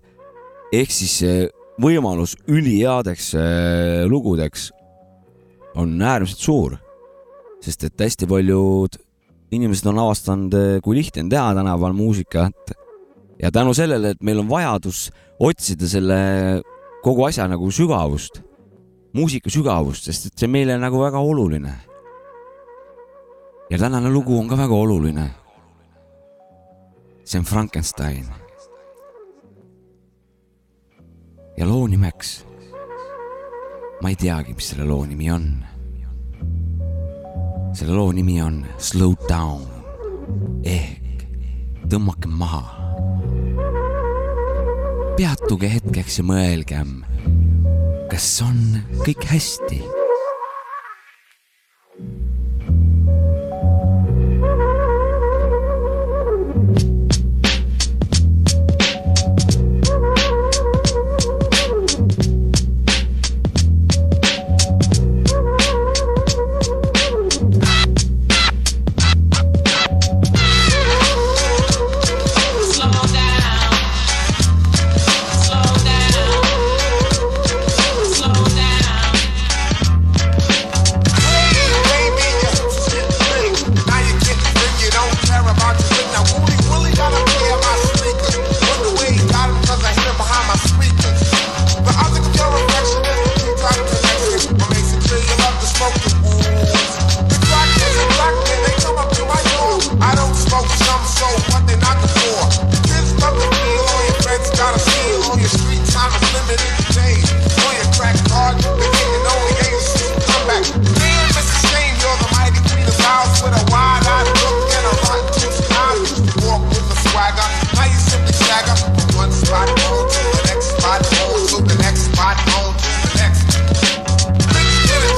[0.73, 1.49] ehk siis äh,
[1.83, 4.71] võimalus üliheadeks äh, lugudeks
[5.77, 6.77] on äärmiselt suur,
[7.65, 8.97] sest et hästi paljud
[9.53, 12.73] inimesed on avastanud, kui lihtne on teha tänapäeval muusikat
[13.41, 16.19] ja tänu sellele, et meil on vajadus otsida selle
[17.05, 18.41] kogu asja nagu sügavust,
[19.13, 21.75] muusika sügavust, sest et see meile nagu väga oluline.
[23.73, 25.31] Ja tänane lugu on ka väga oluline.
[27.25, 28.27] see on Frankenstein.
[31.57, 32.47] ja loo nimeks,
[34.03, 35.65] ma ei teagi, mis selle loo nimi on.
[37.73, 39.65] selle loo nimi on Slow down
[40.65, 41.25] ehk
[41.89, 42.65] tõmmake maha
[45.17, 47.01] peatuge hetkeks ja mõelgem,
[48.13, 50.02] kas on kõik hästi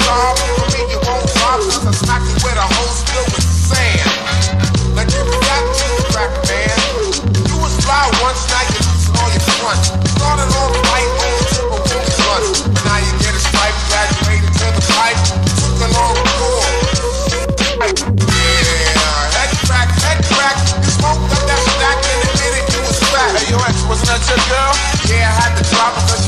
[0.05, 0.37] dog.
[0.37, 1.59] You mean you won't drop?
[1.65, 4.05] Cause I smack you with a hose filled with sand.
[4.95, 5.65] Now give me that
[6.13, 6.77] crack, man.
[7.49, 9.79] You was fly once, now you're losing all your fun.
[10.15, 12.45] Started on the right way, triple booty run.
[12.85, 15.19] Now you get a stripe, graduated to the pipe.
[15.59, 16.63] Took a long pull.
[17.85, 20.57] Yeah, head crack, head crack.
[20.85, 23.35] You smoked up that stack and admitted you was fat.
[23.35, 24.73] Hey, your ex, wasn't that your girl?
[25.11, 26.24] Yeah, I had to drop because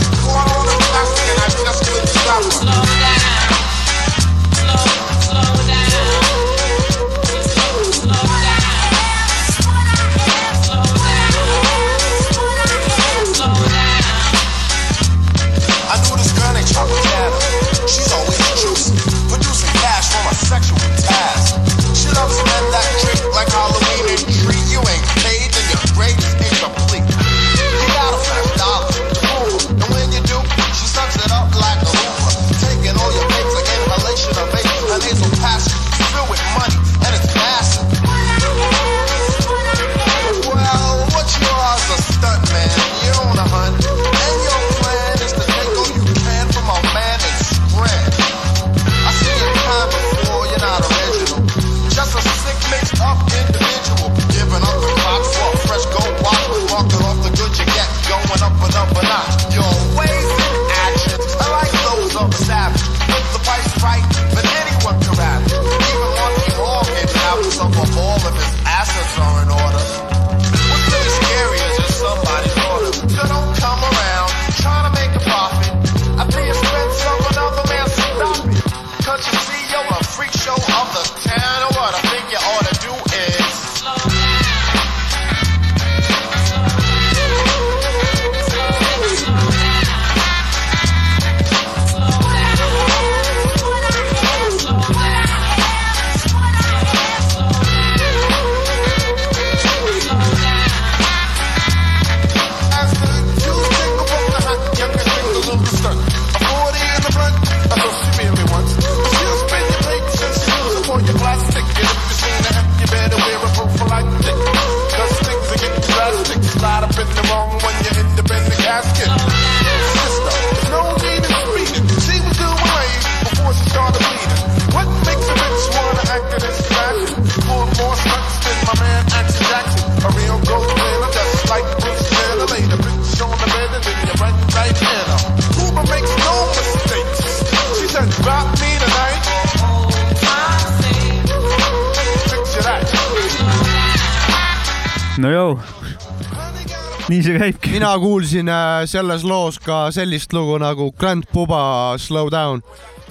[148.16, 152.62] kuulsin äh, selles loos ka sellist lugu nagu Grand Puba Slow Down.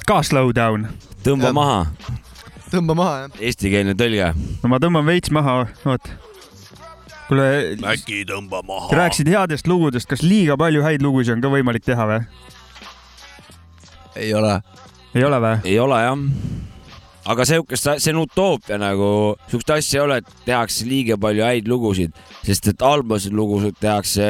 [0.05, 0.87] ka slow down.
[1.21, 1.53] tõmba Jah.
[1.53, 1.85] maha,
[2.71, 3.35] tõmba maha jah.
[3.37, 4.31] eestikeelne tõlge.
[4.63, 6.09] no ma tõmban veits maha, oot.
[7.27, 7.45] kuule,
[7.93, 12.09] äkki tõmba maha rääkisid headest lugudest, kas liiga palju häid lugusid on ka võimalik teha
[12.09, 12.19] või?
[14.25, 14.57] ei ole.
[15.13, 15.55] ei ole või?
[15.69, 16.25] ei ole jah.
[17.25, 19.09] Aga sihukest, see on utoopia nagu,
[19.49, 24.25] sihukest asja ei ole, et tehakse liiga palju häid lugusid, sest et halbasid lugusid tehakse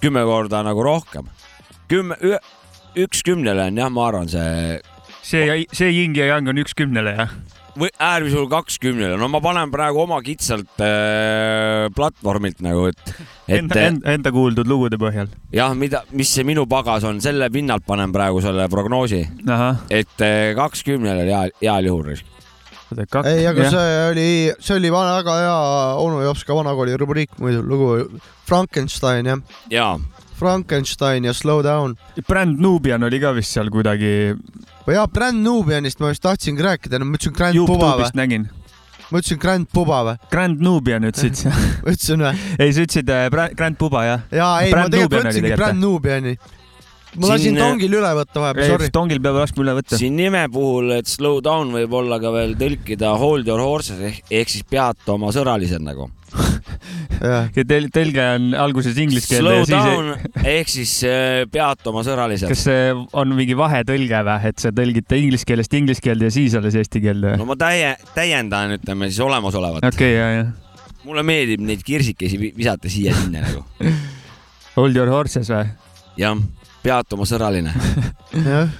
[0.00, 1.28] kümme korda nagu rohkem.
[1.90, 2.16] kümme,
[2.96, 4.80] üks kümnele on jah, ma arvan, see
[5.22, 7.34] see, see Ying ja Yang on üks kümnele jah?
[7.88, 13.00] Äärmisel juhul kaks kümnele, no ma panen praegu oma kitsalt äh, platvormilt nagu, et,
[13.48, 15.30] et Enda, enda, enda kuuldud lugude põhjal.
[15.54, 19.22] jah, mida, mis see minu pagas on, selle pinnalt panen praegu selle prognoosi,
[19.90, 22.12] et äh, kaks kümnele heal, heal juhul.
[23.24, 25.58] ei, aga see oli, see oli vana, väga hea
[26.02, 29.92] onu Jopska vanakooli rubriik muidu, lugu Frankenstein jah, jaa,
[30.40, 31.96] Frankenstein ja Slow Down.
[32.28, 34.32] Brand Nubian oli ka vist seal kuidagi
[34.94, 38.46] jaa, Brand Nubianist ma just tahtsingi rääkida, ma ütlesin Grand Puba või nägin.
[39.10, 40.16] ma ütlesin Grand Puba või?
[40.32, 41.52] Grand Nubian ütlesid sa?
[41.90, 42.32] ütlesin või?
[42.58, 44.24] ei, sa ütlesid äh, Grand Puba jah?
[44.32, 45.54] jaa, ei, ma tegelikult ütlesingi.
[45.60, 46.36] Brand Nubiani.
[47.18, 48.90] Ma lasin tongil üle võtta vahepeal, sorry.
[48.94, 49.98] tongil peab laskma üle võtta.
[49.98, 54.22] siin nime puhul, et slow down võib olla ka veel tõlkida hold your horses ehk,
[54.30, 56.10] ehk siis peata oma sõralised nagu.
[57.56, 61.90] ja tel-, tõlge on alguses inglise keelde Slow ja siis down ehk siis äh, peata
[61.90, 62.46] oma sõralised.
[62.52, 66.54] kas see on mingi vahetõlge või, et sa tõlgid inglise keelest inglise keelde ja siis
[66.60, 67.34] alles eesti keelde?
[67.40, 69.88] no ma täie, täiendan, ütleme siis olemasolevat.
[69.90, 70.46] okei, ja, ja.
[71.08, 73.66] mulle meeldib neid kirsikesi vi- visata siia-sinna nagu.
[74.78, 75.66] Hold your horses või?
[76.20, 76.38] jah,
[76.82, 77.74] peata oma sõraline
[78.34, 78.72] jah.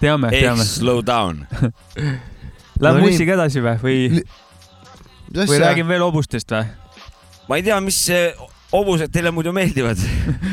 [0.00, 0.64] teame, teame.
[0.68, 1.46] slow down.
[2.82, 3.12] Lähme No nii.
[3.12, 4.22] mussiga edasi või, või,
[5.46, 6.64] või räägime veel hobustest või?
[7.48, 8.00] ma ei tea, mis
[8.72, 10.00] hobused teile muidu meeldivad.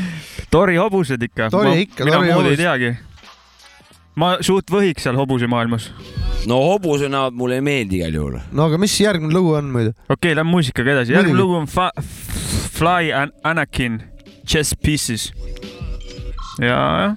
[0.54, 1.48] Tori hobused ikka.
[1.50, 2.64] Tori ikka, mina Tori muud ei hobused.
[2.64, 2.90] teagi.
[4.20, 5.90] ma suht võhiks seal hobusemaailmas.
[6.50, 8.38] no hobusena mulle ei meeldi igal juhul.
[8.52, 9.94] no aga mis järgmine lugu on muidu?
[10.08, 11.14] okei okay,, lähme muusikaga edasi.
[11.14, 14.02] järgmine lugu on Fly An Anakin
[14.46, 15.32] Chess Pieces.
[16.58, 17.16] ja,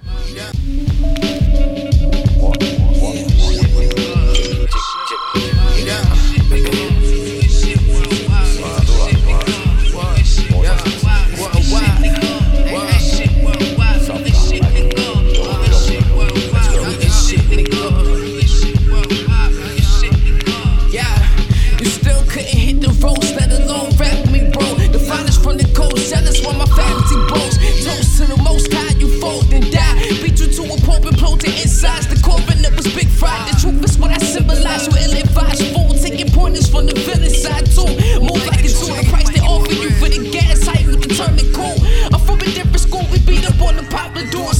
[36.84, 37.86] From the villain side too.
[38.20, 38.92] Move like it's two.
[38.92, 41.76] The price they offer you for the gas, how you determine cool.
[42.12, 44.58] I'm from a different school, we beat up on the popular doors.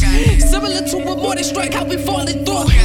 [0.50, 2.83] Similar to a morning strike, how we falling through.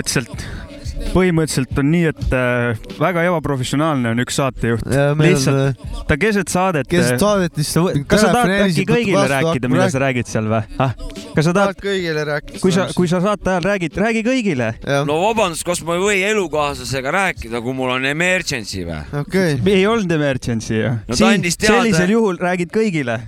[0.00, 4.84] põhimõtteliselt, põhimõtteliselt on nii, et äh, väga ebaprofessionaalne on üks saatejuht.
[4.88, 6.88] Meil on, lihtsalt ta keset saadet.
[6.90, 10.62] keset saadet lihtsalt kas sa tahad äkki kõigile rääkida, mida rääk- sa räägid seal või
[10.82, 10.94] ah??
[11.36, 12.62] kas sa tahad kõigile rääkida?
[12.62, 14.72] kui sa, kui sa saate ajal räägid, räägi kõigile.
[15.08, 19.02] no vabandust, kas ma ei või elukaaslasega rääkida, kui mul on emergency või?
[19.22, 19.74] okei okay..
[19.76, 23.20] ei olnud emergency ju No sellisel juhul räägid kõigile.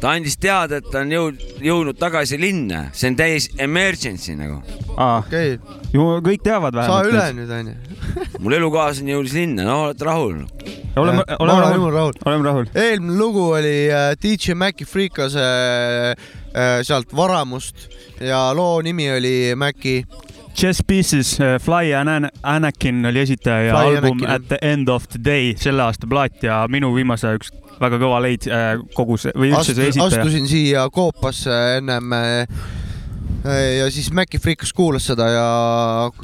[0.00, 4.60] Ta andis teada, et ta on jõud-, jõudnud tagasi linna, see on täis emergency nagu.
[4.96, 5.58] okei,
[5.92, 7.40] ju kõik teavad saa üle vähemalt.
[7.40, 7.74] nüüd onju.
[8.42, 10.40] mul elukaaslane jõudis linna, no olete rahul?
[10.96, 12.18] oleme, ma oleme olen rahul rahul.
[12.24, 12.70] oleme rahul.
[12.74, 17.88] eelmine lugu oli äh, DJ Maci Freekase äh, sealt Varamust
[18.20, 20.00] ja loo nimi oli Maci.
[20.54, 24.30] Chess Pieces, Fly and Anakin oli esitaja ja Fly album Anakin.
[24.30, 28.20] At the end of the day, selle aasta plaat ja minu viimase üks väga kõva
[28.24, 30.20] leid äh, kogu see või üldse see esitaja.
[30.20, 32.60] astusin siia koopasse ennem äh,
[33.44, 35.44] ja siis Maci Freekas kuulas seda ja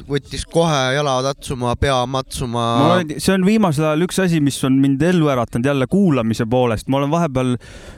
[0.09, 2.65] võttis kohe jala tatsuma, pea matsuma.
[2.83, 6.87] ma see on viimasel ajal üks asi, mis on mind ellu äratanud jälle kuulamise poolest,
[6.87, 7.55] ma olen vahepeal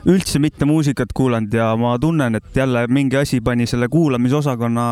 [0.08, 4.86] üldse mitte muusikat kuulanud ja ma tunnen, et jälle mingi asi pani selle kuulamisosakonna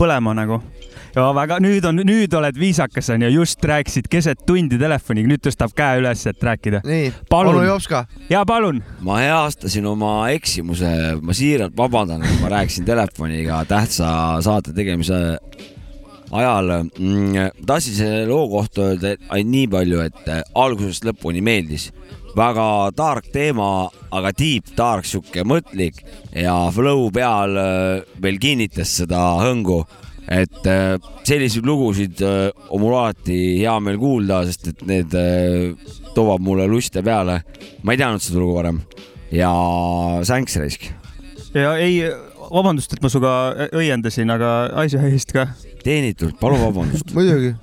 [0.00, 0.62] põlema nagu.
[1.18, 5.74] Ja väga, nüüd on, nüüd oled viisakas onju, just rääkisid keset tundi telefoniga, nüüd tõstab
[5.76, 6.82] käe üles, et rääkida.
[6.86, 7.60] nii, Palun.
[7.66, 8.04] Jopska.
[8.30, 8.82] ja palun.
[9.04, 10.92] ma heastasin oma eksimuse,
[11.22, 14.10] ma siiralt vabandan, et ma rääkisin telefoniga tähtsa
[14.44, 15.18] saate tegemise
[16.30, 17.64] ajal mm,.
[17.66, 21.90] tahtsin selle loo kohta öelda ainult nii palju, et äh, algusest lõpuni meeldis.
[22.36, 26.04] väga tark teema, aga deep dark sihuke mõtlik
[26.36, 29.82] ja flow peal äh, veel kinnitas seda hõngu
[30.28, 35.72] et äh, selliseid lugusid äh, on mul alati hea meel kuulda, sest et need äh,
[36.14, 37.40] toovad mulle luste peale.
[37.82, 38.82] ma ei teadnud seda lugu varem
[39.32, 39.50] ja
[40.28, 40.88] sänks raisk.
[41.56, 42.02] ja ei,
[42.48, 43.32] vabandust, et ma sinuga
[43.76, 44.52] õiendasin, aga
[44.84, 45.48] asja eest ka.
[45.84, 47.12] teenitult, palun vabandust.
[47.16, 47.54] muidugi,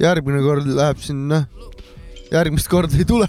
[0.00, 1.44] järgmine kord läheb sinna,
[2.32, 3.26] järgmist korda ei tule.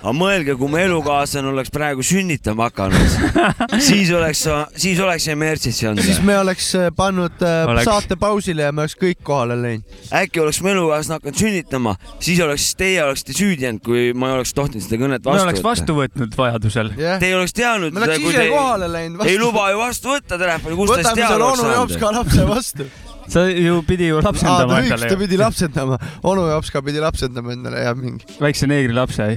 [0.00, 3.16] aga mõelge, kui mu elukaaslane oleks praegu sünnitama hakanud,
[3.88, 4.44] siis oleks,
[4.80, 6.04] siis oleks emergency olnud.
[6.04, 7.88] siis me oleks äh, pannud äh, Oleks.
[7.88, 9.98] saate pausile ja me oleks kõik kohale läinud.
[10.22, 14.38] äkki oleks mu elukaaslane hakanud sünnitama, siis oleks, teie oleksite süüdi jäänud, kui ma ei
[14.40, 16.94] oleks tohtinud seda kõnet me vastu oleks vastu võtnud vajadusel.
[16.96, 17.94] Te ei oleks teadnud.
[17.94, 21.20] Me oleks ise kohale läinud ei luba ju vastu võtta telefoni, kust ta siis võtame
[21.20, 22.90] teada selle oleks onu Jopska lapse vastu.
[23.30, 25.20] Sa ju pidi ju aa, lapsendama ta võiks, ta endale.
[25.22, 28.24] pidi lapsendama, onu Jopska pidi lapsendama endale ja mingi.
[28.40, 29.28] väikse neegri lapse,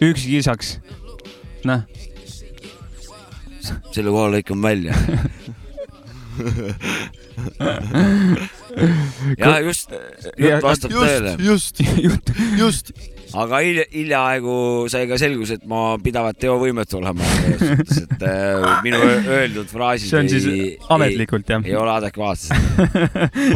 [0.00, 0.76] üksikisaks.
[1.68, 1.80] noh,
[3.92, 4.94] selle koha lõikan välja.
[9.42, 9.92] ja just,
[10.40, 11.36] jutt vastab tõele.
[11.44, 12.92] just, just, just.
[13.38, 14.54] Aga hilja, hiljaaegu
[14.92, 17.26] sai ka selgus, et ma pidavat teovõimetu olema,
[18.02, 22.52] et äh, minu öeldud fraasid see on siis ei, ametlikult jah ei, ei ole adekvaatsed.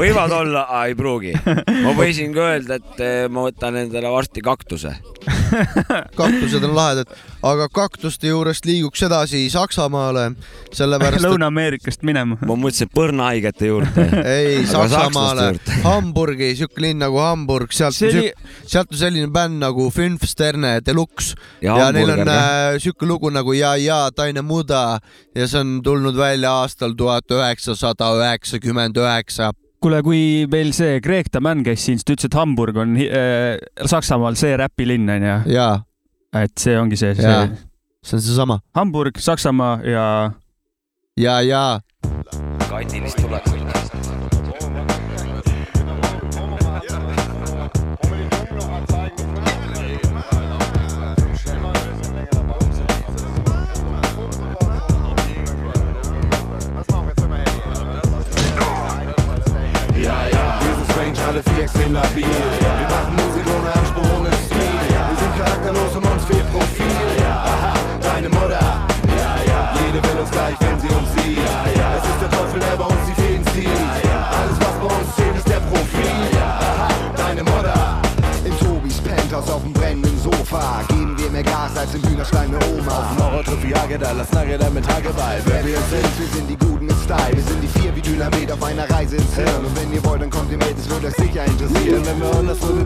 [0.01, 1.35] võivad olla, aga ei pruugi.
[1.85, 4.97] ma võisin ka öelda, et äh, ma võtan endale varsti kaktuse.
[6.17, 7.11] Kaktused on lahedad,
[7.47, 10.29] aga kaktuste juurest liiguks edasi Saksamaale,
[10.75, 12.39] sellepärast et Lõuna-Ameerikast minema.
[12.47, 14.07] ma mõtlesin põrnahaigete juurde.
[14.37, 15.49] ei, Saksamaale
[15.85, 18.33] Hamburgi, siuke linn nagu Hamburg, sealt See oli-
[18.67, 23.53] sealt on selline bänd nagu Fünfsterne Deluxe Ja ja, neil on äh, siuke lugu nagu
[23.57, 24.99] Ja ja Taine Muda
[25.37, 29.53] ja see on tulnud välja aastal tuhat üheksasada üheksakümmend üheksa.
[29.83, 33.57] kuule, kui meil see Greta Mann käis siin, siis ta ütles, et Hamburg on äh,
[33.85, 35.39] Saksamaal see räpilinn onju.
[35.53, 35.69] ja,
[36.41, 37.39] et see ongi see, see
[38.07, 40.07] see on seesama Hamburg, Saksamaa ja
[41.17, 41.81] ja, ja
[42.71, 43.66] katilist tulekut.
[61.67, 62.23] Extrem labil.
[62.23, 64.79] Wir machen Musik ohne Anspruch, ohne Stil.
[65.11, 67.19] Wir sind charakterlos und uns fehlt Profil.
[67.27, 68.67] Aha, deine Mutter.
[69.83, 71.39] Jede will uns gleich, wenn sie uns sieht.
[71.99, 73.69] Es ist der Teufel, der bei uns die Fäden zieht.
[74.39, 76.39] Alles, was bei uns zählt, ist der Profil.
[76.39, 78.07] Aha, deine Mutter.
[78.47, 82.61] In Tobis Penthouse auf dem brennenden Sofa Geben wir mehr Gas als im Hühnerstein der
[82.69, 85.43] Oma Auf dem Horrortrip wie Hageda, lass Nageda mit Hageball.
[85.47, 88.53] Wer wir sind, Wir sind die Guten mit Style Wir sind die vier wie Dynamit
[88.53, 90.46] auf einer Reise ins Hirn Und wenn ihr wollt, dann kommt
[92.07, 92.85] med munnen så du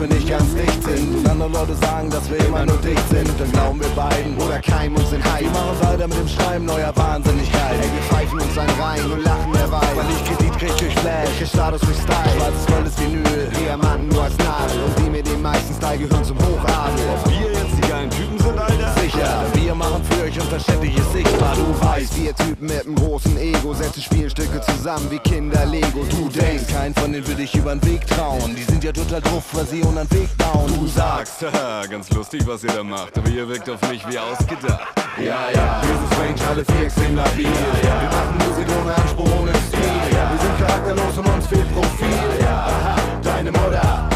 [0.00, 3.28] wir nicht ganz dicht sind Und andere Leute sagen, dass wir immer nur dicht sind
[3.38, 6.64] Dann glauben wir beiden Oder keim und sind Wir heiß machen weiter mit dem Schreiben
[6.64, 10.76] neuer Wahnsinnigkeit Ey, wir pfeifen uns ein rein und lachen dabei Weil ich Kredit krieg
[10.78, 15.10] durch Flash Ich Status durch Style Schwarzes goldes Vinyl Diamanten nur als Nadel Und die
[15.10, 19.00] mit dem meisten Style gehören zum Hochadel wir jetzt die geilen Typen sind, Alter?
[19.00, 19.44] Sicher.
[19.54, 22.14] Wir machen für euch ist sichtbar, du weißt.
[22.14, 26.04] Vier Typen mit einem großen Ego setzen Spielstücke zusammen wie Kinder Lego.
[26.10, 28.54] Du denkst, Kein von denen würde ich über den Weg trauen.
[28.56, 30.66] Die sind ja total drauf, was sie unter den Weg bauen.
[30.78, 34.18] du sagst, Haha, ganz lustig, was ihr da macht, aber ihr wirkt auf mich wie
[34.18, 34.86] ausgedacht.
[35.18, 37.44] ja, ja, wir sind strange, alle vier extrem labil.
[37.44, 39.80] Wir machen Musik ohne Anspruch, ohne Stil.
[39.80, 42.46] Wir sind charakterlos und uns fehlt Profil.
[42.46, 44.08] Aha, deine Mutter.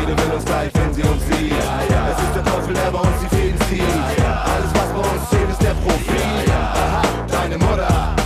[0.00, 1.52] Jede will uns gleich, wenn sie uns sieht.
[1.52, 3.82] Es ist der Teufel, der bei uns die Fäden zieht.
[3.82, 6.52] Alles, was bei uns zählt, ist der Profil.
[6.52, 8.16] Aha, deine Mutter.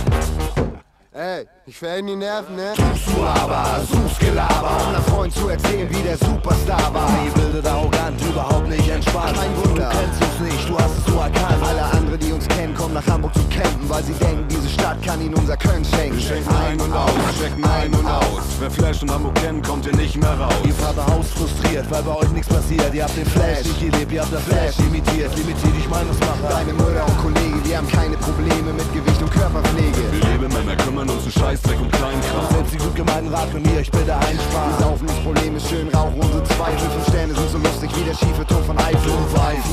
[1.13, 2.73] Ey, ich verhänge die Nerven, ne?
[2.75, 7.09] Tust du aber, suchst Gelaber, um einem Freund zu erzählen, wie der Superstar war.
[7.25, 9.35] Gebildet, arrogant, überhaupt nicht entspannt.
[9.35, 9.89] Kein Wunder.
[9.89, 11.61] Du kennst uns nicht, du hast es so erkannt.
[11.67, 15.03] Alle andere, die uns kennen, kommen nach Hamburg zu campen, weil sie denken, diese Stadt
[15.03, 16.15] kann ihnen unser Können schenken.
[16.15, 18.43] Wir schenken ein und aus, checken ein und aus.
[18.59, 20.55] Wer Flash und Hamburg kennt, kommt hier nicht mehr raus.
[20.63, 22.93] Ihr Vaterhaus frustriert, weil bei euch nichts passiert.
[22.93, 25.35] Ihr habt den Flash nicht gelebt, ihr habt das Flash imitiert.
[25.35, 26.47] Limitiert dich Meinungsmacher.
[26.49, 29.99] Deine Mutter und Kollege, die haben keine Probleme mit Gewicht und Körperpflege.
[30.11, 32.47] Wir leben Männer, kümmern uns um Scheißdreck und Kleinkram.
[32.51, 34.79] Selbst die gut gemeinten Rat von mir, ich bitte Wir einsparen.
[34.79, 36.89] saufen das Problem ist schön, rauchen unsere Zweifel.
[36.89, 39.11] Fünf Sterne sind so lustig wie der schiefe Turm von Eifel.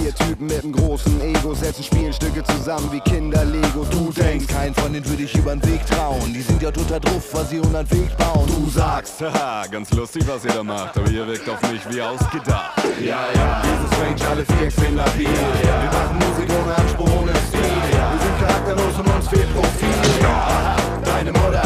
[0.00, 3.84] Vier Typen mit einem großen Ego setzen Spielstücke zusammen wie Kinder Lego.
[3.90, 6.32] Du denkst, Kein von denen würde ich über den Weg trauen.
[6.32, 8.46] Die sind ja total drauf, was sie unter den Weg bauen.
[8.46, 12.00] du sagst, Haha, ganz lustig, was ihr da macht, aber ihr wirkt auf mich wie
[12.00, 12.82] ausgedacht.
[13.00, 15.26] ja, ja, wir sind strange, alle vier extrem labil.
[15.28, 17.60] Wir machen Musik ohne Anspruch, ohne Stil.
[17.60, 19.88] Wir sind charakterlos und uns fehlt Profil.
[20.24, 21.62] Aha, deine Mutter,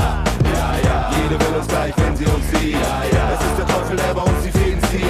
[1.58, 2.76] uns gleich, wenn sie uns sieht.
[2.76, 5.02] Es ist der Teufel, der bei uns die Fäden zieht.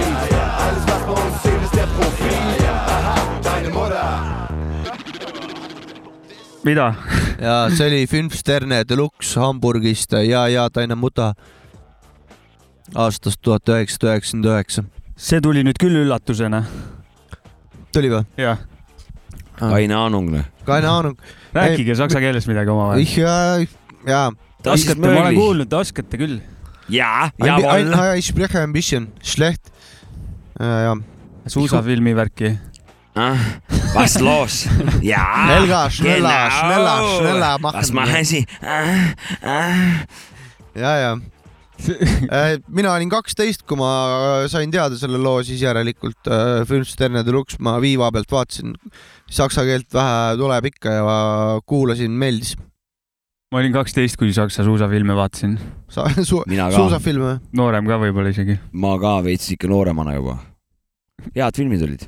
[0.64, 2.66] Alles, was bei uns zählt, ist der Profil.
[2.68, 4.48] Aha, deine Mutter.
[6.64, 6.96] mida?
[7.40, 11.34] ja see oli Fünf Sterne Deluxe Hamburgist Ja ja deine mutter
[12.94, 14.82] aastast tuhat üheksasada üheksakümmend üheksa.
[15.16, 16.64] see tuli nüüd küll üllatusena.
[17.92, 18.24] tuli või?
[18.36, 18.58] jah,
[19.58, 21.16] Kaine Anung, keine Ahnung.
[21.54, 23.00] rääkige saksa keeles midagi omavahel.
[23.00, 23.58] Ich ja,
[24.06, 24.30] ja.
[24.66, 26.40] oskate, ma olen kuulnud, oskate küll.
[26.88, 27.94] jaa, jawohl.
[28.18, 29.70] ich spreche ein bisschen schlecht.
[30.58, 30.96] ja, ja.
[31.46, 32.58] suusafilmi värki.
[33.94, 34.66] Was los?
[35.02, 35.46] jaa.
[35.46, 38.44] Helga, schneller, schneller, schneller machen Was machen Sie?
[40.74, 41.18] ja, ja.
[42.68, 43.90] mina olin kaksteist, kui ma
[44.50, 48.74] sain teada selle loo, siis järelikult äh, Fünf Sterne Deluxe ma viiva pealt vaatasin.
[49.30, 51.18] saksa keelt vähe tuleb ikka ja
[51.66, 52.56] kuulasin, meeldis.
[53.48, 55.56] Ma olin kaksteist, kui saksa suusafilme vaatasin.
[55.88, 57.38] sa su, suusafilme?
[57.56, 58.58] noorem ka võib-olla isegi.
[58.72, 60.38] ma ka veits ikka nooremana juba.
[61.34, 62.04] head filmid olid,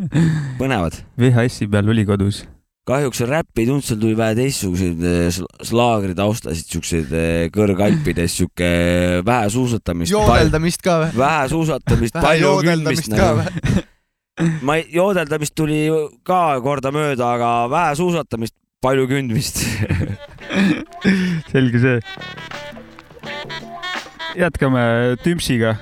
[0.60, 1.00] põnevad.
[1.20, 2.42] VHS-i peal oli kodus.
[2.84, 8.36] kahjuks räppi ei tulnud, seal tuli vähe teistsuguseid eh, sl- slaagri taustasid, siukseid eh, kõrgalpides
[8.42, 8.70] siuke
[9.24, 10.12] vähe suusatamist.
[10.12, 11.16] joodeldamist ka või?
[11.22, 13.40] vähe suusatamist, palju ka nagu.
[13.40, 13.86] või?
[14.68, 15.86] ma ei, joodeldamist tuli
[16.28, 19.64] ka kordamööda, aga vähe suusatamist, palju kündmist.
[21.52, 22.00] selge see.
[24.36, 25.76] jätkame Tümpsiga.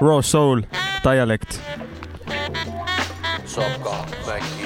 [0.00, 0.62] Raw Soul,
[1.04, 1.60] Dialect.
[3.44, 4.59] Sopka, väki, onu,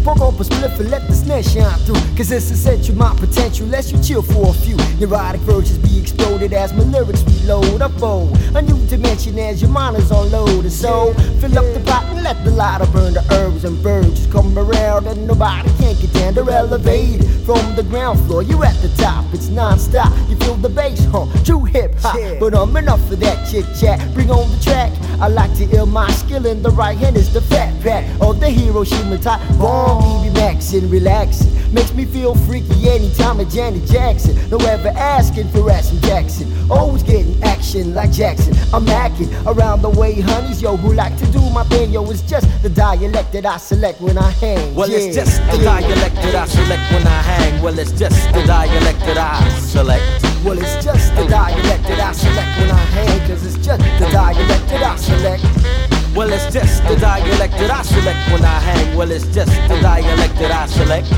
[0.00, 2.00] Spoke up a spliff and let the snare shine through.
[2.16, 3.66] Cause it's essential, my potential.
[3.66, 4.76] Lest you chill for a few.
[4.98, 7.82] Neurotic verses be exploded as my lyrics reload.
[7.82, 10.64] Unfold a new dimension as your mind is on load.
[10.64, 14.20] And so, fill up the pot and let the lighter burn the herbs and birds.
[14.20, 16.32] Just come around and nobody can get down.
[16.32, 18.42] They're elevated from the ground floor.
[18.42, 20.12] You're at the top, it's non stop.
[20.30, 21.26] You feel the bass, huh?
[21.44, 22.16] True hip hop.
[22.40, 23.98] But I'm um, enough of that chit chat.
[24.14, 24.92] Bring on the track.
[25.20, 28.40] I like to ill my skill in the right hand is the fat pat of
[28.40, 29.40] the Hiroshima type.
[29.58, 31.50] Bomb, be maxing, relaxing.
[31.72, 34.36] Makes me feel freaky anytime at Janet Jackson.
[34.50, 36.46] No ever asking for Action Jackson.
[36.70, 38.54] Always getting action like Jackson.
[38.74, 42.08] I'm hacking around the way, honeys, yo, who like to do my thing, yo.
[42.10, 44.74] It's just the dialect that I select when I hang.
[44.74, 47.62] Well, it's just the dialect that I select when I hang.
[47.62, 50.04] Well, it's just the dialect that I select.
[50.44, 54.08] Well, it's just the dialect that I select when I hang, cause it's just the
[54.10, 55.99] dialect that I select.
[56.14, 58.96] Well, it's just the dialect that I select when I hang.
[58.96, 61.08] Well, it's just the dialect that I select.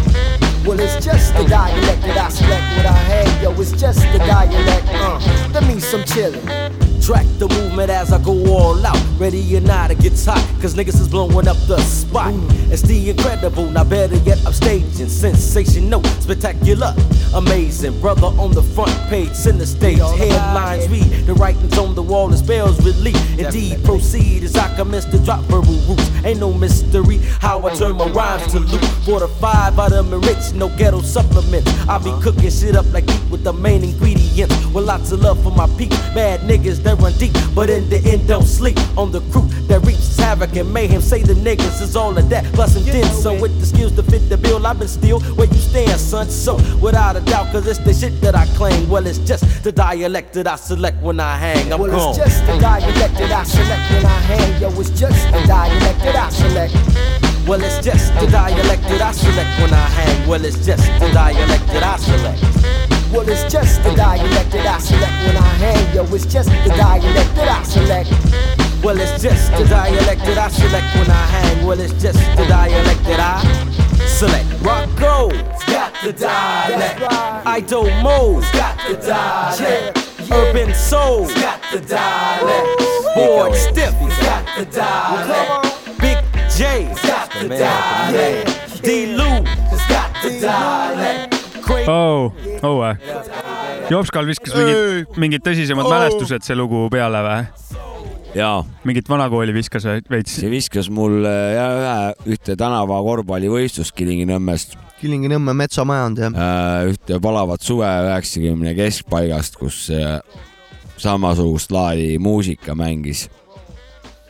[0.66, 3.52] Well, it's just the dialect that I select when I hang, yo.
[3.60, 5.18] It's just the dialect, uh.
[5.52, 6.91] That means some chillin'.
[7.02, 8.96] Track the movement as I go all out.
[9.18, 12.32] Ready or not, it gets hot, cause niggas is blowing up the spot.
[12.70, 16.94] It's the incredible, now better yet, I'm staging sensational, spectacular,
[17.34, 18.00] amazing.
[18.00, 22.36] Brother on the front page, center stage, headlines read, the writings on the wall, the
[22.36, 23.16] spells relief.
[23.36, 26.08] Indeed, proceed as I commence to drop verbal roots.
[26.24, 28.84] Ain't no mystery how I turn my rhymes to loot.
[29.04, 29.90] For the five out
[30.24, 31.68] rich, no ghetto supplements.
[31.88, 34.54] I be cooking shit up like deep with the main ingredients.
[34.66, 37.98] With lots of love for my people, bad niggas that run deep, but in the
[38.10, 41.00] end don't sleep on the crew that reaches havoc and mayhem.
[41.00, 44.02] Say the niggas is all of that, plus and then some with the skills to
[44.02, 44.66] fit the bill.
[44.66, 46.28] I've been still where you stand, son.
[46.28, 48.88] So without a doubt, cause it's the shit that I claim.
[48.88, 51.72] Well, it's just the dialect that I select when I hang.
[51.72, 52.08] I'm Well, gone.
[52.10, 54.62] it's just the dialect that I select when I hang.
[54.62, 56.74] Yo, it's just the dialect that I select.
[57.48, 60.28] Well, it's just the dialect that I select when I hang.
[60.28, 63.01] Well, it's just the dialect that I select.
[63.12, 65.94] Well, it's just the dialect that I select when I hang.
[65.94, 68.10] Yo, it's just the dialect that I select.
[68.82, 71.66] Well, it's just the dialect that I select when I hang.
[71.66, 74.48] Well, it's just the dialect that I select.
[74.62, 77.00] Rocco's got the dialect.
[77.46, 79.98] Ido Mo's got the dialect.
[80.32, 83.14] Urban Soul's got the dialect.
[83.14, 86.00] Board stiff's got the dialect.
[86.00, 86.16] Big
[86.48, 88.82] J's got the dialect.
[88.82, 89.14] D.
[89.14, 91.31] Lou has got the dialect.
[91.70, 92.32] oh,
[92.62, 92.92] õue.
[93.90, 95.92] Jopskal viskas mingid, mingid tõsisemad Oh.
[95.92, 97.80] mälestused see lugu peale või?
[98.34, 98.62] jaa.
[98.88, 100.38] mingit vanakooli viskas veits?
[100.40, 101.98] see viskas mul äh, ja ühe,
[102.36, 106.40] ühte tänava korvpallivõistlust Kilingi-Nõmmest, Kilingi-Nõmme metsamajand jah.
[106.88, 110.18] ühte palavat suve üheksakümne keskpaigast, kus äh,
[111.02, 113.28] samasugust laadi muusika mängis.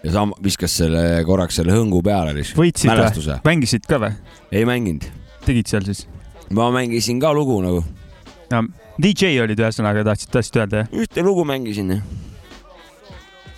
[0.03, 2.59] ja sam-, viskas selle korraks selle hõngu peale lihtsalt.
[2.59, 3.45] võitsid mälestuse või?.
[3.53, 4.17] mängisid ka või?
[4.53, 5.07] ei mänginud.
[5.47, 6.07] tegid seal siis?
[6.53, 7.85] Ma mängisin ka lugu nagu.
[9.01, 10.93] DJ olid ühesõnaga, tahtsid, tahtsid öelda jah?
[10.93, 11.95] ühte lugu mängisin.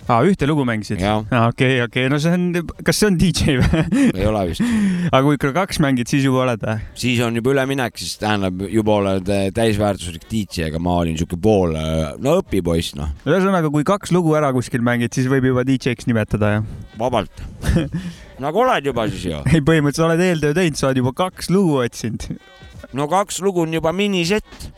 [0.07, 1.01] aa, ühte lugu mängisid?
[1.03, 2.45] okei, okei, no see on,
[2.87, 3.83] kas see on DJ või?
[4.05, 4.63] ei ole vist.
[5.11, 6.87] aga kui ikka kaks mängid, siis juba oled või?
[7.03, 11.35] siis on juba üleminek, siis tähendab juba oled äh, täisväärtuslik DJ, aga ma olin siuke
[11.35, 16.07] pool, no õpipoiss noh, ühesõnaga, kui kaks lugu ära kuskil mängid, siis võib juba DJ-ks
[16.07, 16.69] nimetada jah?
[16.95, 17.43] vabalt.
[18.43, 19.43] nagu oled juba siis ju.
[19.51, 22.39] ei, põhimõtteliselt oled eeltöö teinud, sa oled juba kaks lugu otsinud.
[22.93, 24.69] No kaks lugu on juba minisett.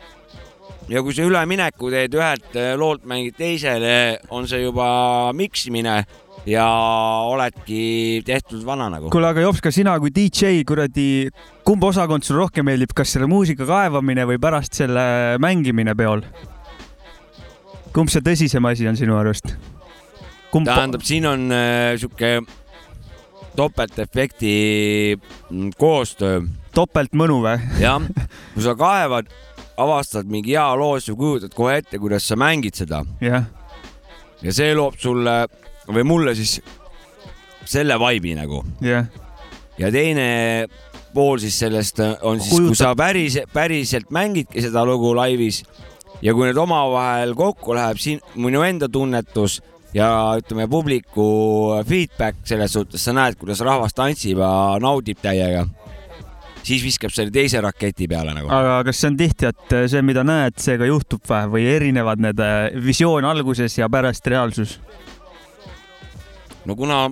[0.88, 4.88] ja kui sa ülemineku teed ühelt äh, loolt mängid teisele, on see juba
[5.36, 5.98] miksimine
[6.48, 6.66] ja
[7.28, 9.10] oledki tehtud vana nagu.
[9.12, 11.28] kuule, aga Jops, ka sina kui DJ, kuradi,
[11.66, 16.24] kumb osakond sulle rohkem meeldib, kas selle muusika kaevamine või pärast selle mängimine peol?
[17.92, 19.52] kumb see tõsisem asi on sinu arust?
[20.52, 22.38] kumb tähendab, siin on äh, sihuke
[23.58, 25.18] topeltefekti
[25.50, 26.40] mm, koostöö.
[26.78, 27.58] Topeltmõnu või?
[27.82, 28.02] jah,
[28.54, 29.30] kui sa kaevad,
[29.78, 33.48] avastad mingi hea loo, siis sa kujutad kohe ette, kuidas sa mängid seda jah,
[34.42, 35.40] ja see loob sulle
[35.88, 36.58] või mulle siis
[37.68, 38.62] selle vibe'i nagu.
[38.84, 39.08] jah.
[39.78, 40.28] ja teine
[41.14, 45.62] pool siis sellest on siis, kui sa päris, päriselt mängidki seda lugu laivis
[46.22, 49.58] ja kui need omavahel kokku läheb, siin minu enda tunnetus
[49.94, 50.08] ja
[50.38, 51.28] ütleme, publiku
[51.88, 54.50] feedback selles suhtes, sa näed, kuidas rahvas tantsib ja
[54.82, 55.66] naudib täiega.
[56.62, 58.50] Siis viskab selle teise raketi peale nagu.
[58.52, 62.22] aga kas see on tihti, et see, mida näed, see ka juhtub või, või erinevad
[62.22, 64.78] need äh, visioon alguses ja pärast reaalsus?
[66.64, 67.06] no kuna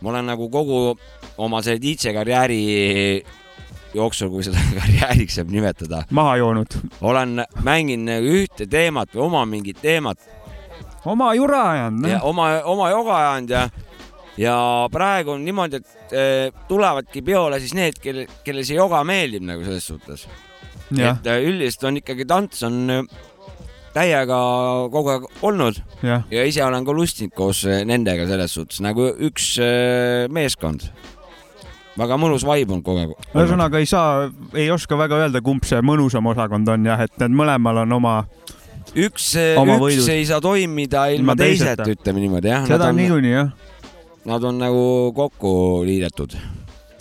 [0.00, 0.96] ma olen nagu kogu
[1.38, 2.62] oma selle DJ karjääri
[3.96, 6.78] jooksul, kui seda karjääriks saab nimetada, maha joonud.
[7.00, 10.20] olen mänginud nagu ühte teemat või oma mingit teemat
[11.06, 13.66] oma jura ajanud ja oma, oma joga ajanud ja,
[14.40, 14.56] ja
[14.92, 19.64] praegu on niimoodi, et eh, tulevadki peole siis need, kelle, kelle see joga meeldib nagu
[19.66, 20.26] selles suhtes.
[20.92, 23.02] Et eh, üldiselt on ikkagi tants on eh,
[23.96, 24.38] täiega
[24.92, 26.26] kogu aeg olnud Jah.
[26.30, 29.54] ja ise olen ka lustinud koos nendega selles suhtes nagu üks
[30.28, 30.84] meeskond.
[31.96, 33.14] väga mõnus vibe on kogu aeg.
[33.32, 37.38] ühesõnaga ei saa, ei oska väga öelda, kumb see mõnusam osakond on jah, et need
[37.40, 38.18] mõlemal on oma.
[38.92, 40.12] üks, üks võidud.
[40.12, 41.96] ei saa toimida ilma, Ilma teiseta, teiseta.
[41.96, 42.68] ütleme niimoodi jah.
[42.68, 43.65] seda niikuinii jah.
[44.26, 46.34] Nad on nagu kokku liidetud.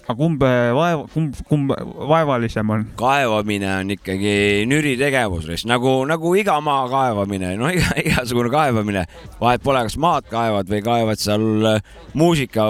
[0.06, 1.72] aga kumb äh, vaeva, kumb, kumb
[2.12, 2.84] vaevalisem on?
[3.00, 4.36] kaevamine on ikkagi
[4.70, 9.08] nüri tegevus, nagu, nagu iga maa kaevamine, no iga, igasugune kaevamine,
[9.40, 11.82] vahet pole, kas maad kaevad või kaevad seal äh,
[12.14, 12.68] muusika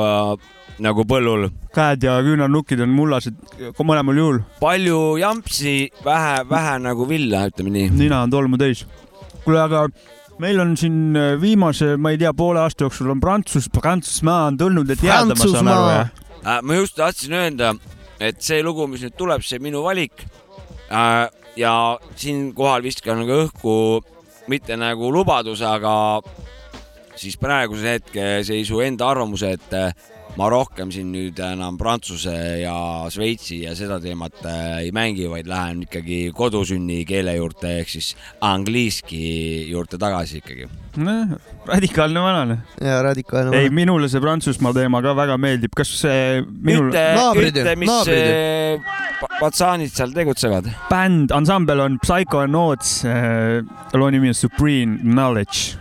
[0.79, 1.49] nagu põllul.
[1.75, 3.35] käed ja küünarnukid on mullased
[3.75, 4.41] mõlemal juhul.
[4.63, 5.77] palju jampsi,
[6.07, 7.91] vähe, vähe nagu villa, ütleme nii.
[7.99, 8.87] nina on tolmu täis.
[9.43, 9.89] kuule, aga
[10.39, 14.57] meil on siin äh, viimase, ma ei tea, poole aasta jooksul on Prantsus, Prantsusmaa on
[14.59, 16.09] tulnud, et jääda, ma saan aru, jah?
[16.45, 17.75] Äh, ma just tahtsin öelda,
[18.19, 20.25] et see lugu, mis nüüd tuleb, see minu valik.
[21.55, 21.71] ja
[22.19, 23.71] siinkohal viskan nagu õhku
[24.51, 26.21] mitte nagu lubaduse, aga
[27.15, 29.93] siis praeguse hetkeseisu enda arvamuse, et äh,
[30.35, 32.75] ma rohkem siin nüüd enam Prantsuse ja
[33.11, 38.09] Šveitsi ja seda teemat äh, ei mängi, vaid lähen ikkagi kodusünni keele juurde ehk siis
[38.43, 39.21] angliiski
[39.71, 40.67] juurde tagasi ikkagi.
[41.05, 41.35] noh,
[41.67, 42.57] radikaalne vanane.
[42.83, 47.05] ja radikaalne ei, minule see Prantsusmaa teema ka väga meeldib, kas see minul ütle,
[47.51, 50.67] ütle, mis äh, pa- patsaanid seal tegutsevad?
[50.91, 52.97] bänd, ansambel on Psycho Notes,
[53.95, 55.79] loo nimi on Supreme Knowledge.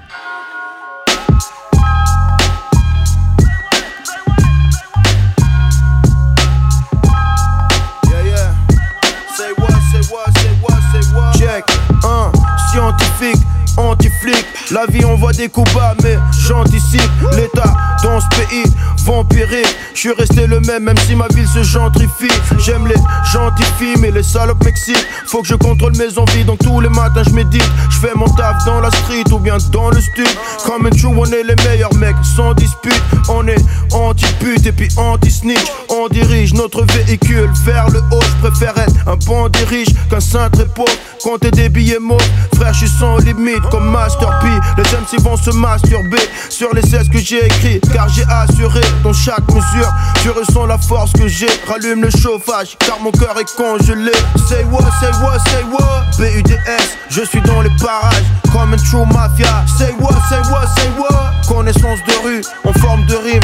[13.91, 14.64] Anti-flic.
[14.71, 17.03] La vie, on voit des coups bas, mais j'anticipe.
[17.37, 18.65] L'état dans ce pays,
[19.05, 19.77] vampirique.
[19.95, 22.33] Je suis resté le même, même si ma ville se gentrifie.
[22.59, 22.97] J'aime les
[23.31, 25.07] gentilles filles, mais les salopes m'excitent.
[25.27, 27.65] Faut que je contrôle mes envies, donc tous les matins je médite.
[27.91, 30.29] Je fais mon taf dans la street ou bien dans le stud.
[30.65, 33.03] Comme true, on est les meilleurs mecs, sans dispute.
[33.29, 33.63] On est
[33.93, 35.65] anti-pute et puis anti-snitch.
[35.91, 38.23] On dirige notre véhicule vers le haut.
[38.23, 40.91] Je préfère être un bandit riche qu'un saint très pauvre.
[41.23, 42.19] Compter des billets mots,
[42.55, 44.83] frère, je suis sans limite comme Master P.
[44.83, 47.81] Les MC vont se masturber sur les 16 que j'ai écrit.
[47.93, 49.93] Car j'ai assuré dans chaque mesure.
[50.23, 51.49] Tu ressens la force que j'ai.
[51.69, 54.13] Rallume le chauffage car mon cœur est congelé.
[54.49, 56.05] Say what, say what, say what?
[56.19, 59.65] BUDS, je suis dans les parages comme une true mafia.
[59.79, 61.33] Say what, say what, say what?
[61.49, 63.43] Connaissance de rue en forme de rime.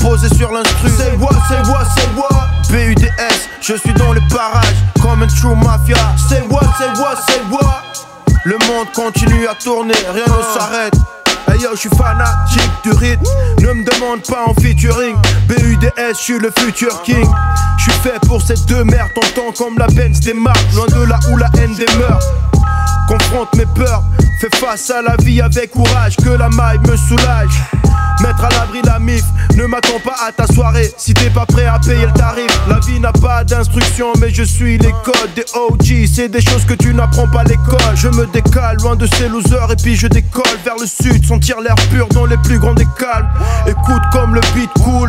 [0.00, 0.88] Posé sur l'instru.
[0.88, 2.48] Say what, say what, say what?
[2.70, 5.96] BUDS, je suis dans les parages comme une true mafia.
[6.28, 8.13] Say what, say what, say what?
[8.46, 10.92] Le monde continue à tourner, rien ne s'arrête.
[11.48, 13.24] Hey yo, je suis fanatique du rythme.
[13.60, 15.16] Ne me demande pas en featuring.
[15.48, 17.26] BUDS, je suis le futur king.
[17.78, 20.54] Je suis fait pour cette deux mères, t'entends comme la Benz démarre.
[20.74, 22.20] Loin de là où la haine demeure.
[23.08, 24.02] Confronte mes peurs,
[24.40, 27.60] fais face à la vie avec courage, que la maille me soulage.
[28.22, 29.24] Mettre à l'abri la mif,
[29.56, 32.46] ne m'attends pas à ta soirée si t'es pas prêt à payer le tarif.
[32.68, 36.08] La vie n'a pas d'instruction, mais je suis les codes des OG.
[36.12, 37.96] C'est des choses que tu n'apprends pas à l'école.
[37.96, 41.60] Je me décale loin de ces losers et puis je décolle vers le sud, sentir
[41.60, 43.28] l'air pur dans les plus grands des calmes.
[43.66, 45.08] Écoute comme le beat cool,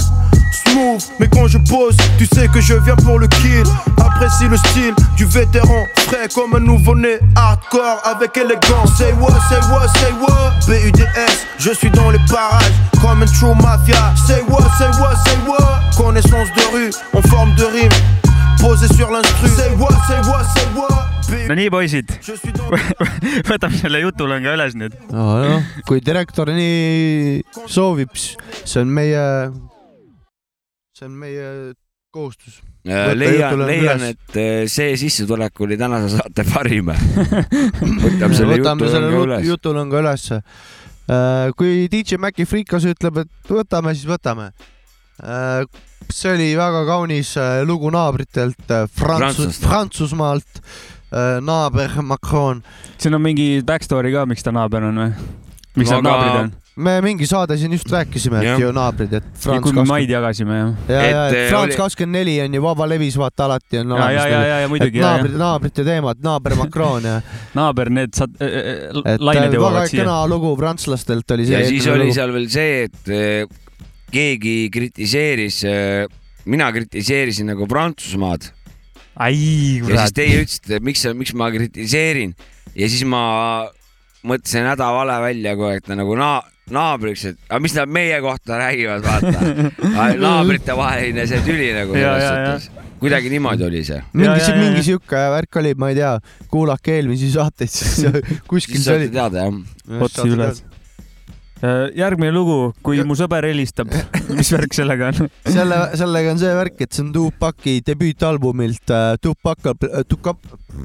[0.63, 3.63] smooth, mais quand je pose, tu sais que je viens pour le kill.
[3.97, 8.97] Apprécie le style du vétéran, frais comme un nouveau-né, hardcore avec élégance.
[8.97, 10.53] Say what, say what, say what?
[10.68, 14.13] BUDS, je suis dans les parages comme une true mafia.
[14.28, 15.82] Say what, say what, say what?
[15.97, 17.89] Connaissance de rue en forme de rime,
[18.66, 19.47] posé sur l'instru.
[19.47, 21.47] Say what, say what, say what.
[21.49, 22.09] no nii, poisid.
[23.49, 24.95] võtame selle jutulõnga üles nüüd.
[25.13, 29.26] noh, kui direktor nii soovib, see on meie,
[30.97, 31.47] see on meie
[32.16, 32.61] kohustus.
[32.86, 36.93] Leian, leian, et äh, see sissetulek oli tänase saate parim.
[36.93, 39.49] võtame selle jutulõnga üles.
[39.49, 40.41] jutulõnga ülesse.
[41.57, 44.51] kui DJ Maci Frikas ütleb, et võtame, siis võtame.
[46.11, 49.63] See oli väga kaunis äh, lugu naabritelt äh, Prantsus, Prantsusmaalt.
[49.70, 50.61] Prantsusmaalt,
[51.41, 52.63] naaber Macron.
[52.97, 55.11] siin on mingi backstory ka, miks ta naaber on või?
[55.80, 56.49] miks nad aga- naabrid on?
[56.76, 60.74] me mingi saade siin just rääkisime, et ju naabrid, et kui me maid jagasime, jah.
[60.91, 64.13] ja, ja, Et, oli- kakskümmend neli on ju vaba levis, vaata alati on Ja, olemas.
[64.18, 67.22] ja, ja, ja, ja muidugi, naabrid, naabrite teemad, naaber Macron ja.
[67.59, 70.03] naaber, need saad, et lained äh, jõuavad väga siia.
[70.03, 71.61] kena lugu prantslastelt oli see.
[71.61, 73.61] ja siis oli seal veel see, et äh,
[74.14, 75.62] keegi kritiseeris,
[76.45, 78.51] mina kritiseerisin nagu Prantsusmaad.
[79.16, 80.14] ai, ja siis.
[80.16, 82.36] teie ütlesite, miks, miks ma kritiseerin
[82.76, 83.24] ja siis ma
[84.26, 86.43] mõtlesin hädavale välja aeg, et nagu naa-,
[86.74, 89.43] naabriks, et aga mis nad meie kohta räägivad, vaata.
[90.26, 92.70] naabritevaheline see tüli nagu selles suhtes.
[92.99, 94.01] kuidagi niimoodi oli see.
[94.18, 96.14] mingi, mingi sihuke värk oli, ma ei tea,
[96.51, 98.08] kuulake eelmisi saateid, siis
[98.49, 99.20] kuskil Siis see oli saate.
[99.20, 100.08] teada, jah.
[100.08, 100.64] otsi üles.
[101.95, 103.93] Järgmine lugu, kui mu sõber helistab,
[104.38, 105.30] mis värk sellega on?
[105.47, 109.72] selle, sellega on see värk, et see on Tupaki debüütalbumilt uh, Tupac,
[110.10, 110.41] Tupac,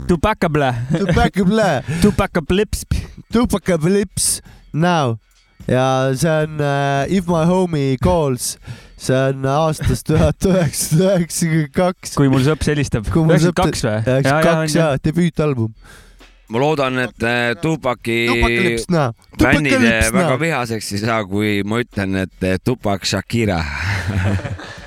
[0.07, 0.71] Tupacable.
[0.95, 1.71] Tupacable.
[2.03, 2.87] Tupacablips.
[3.33, 4.39] Tupacablips
[4.73, 5.19] now
[5.71, 8.59] ja see on uh, If my homie calls,
[8.97, 12.15] see on aastast tuhat üheksasada üheksakümmend kaks.
[12.19, 13.07] kui mul sõps helistab.
[13.07, 13.99] üheksakümmend kaks või?
[14.05, 15.75] üheksakümmend kaks jaa, debüütalbum.
[16.51, 18.27] Ma loodan, et äh, Tupaki
[19.41, 23.61] fännid väga vihaseks ei saa, kui ma ütlen, et äh, Tupak Shakira.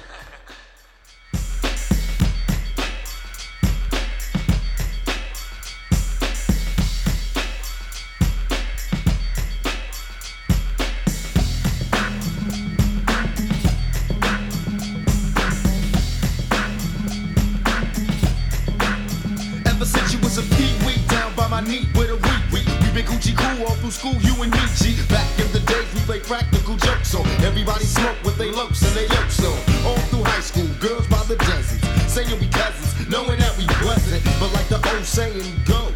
[27.64, 29.88] everybody smoked with they lokes and they yokes on.
[29.88, 34.22] All through high school, girls by the dozens, saying we cousins, knowing that we wasn't.
[34.38, 35.96] But like the old saying goes,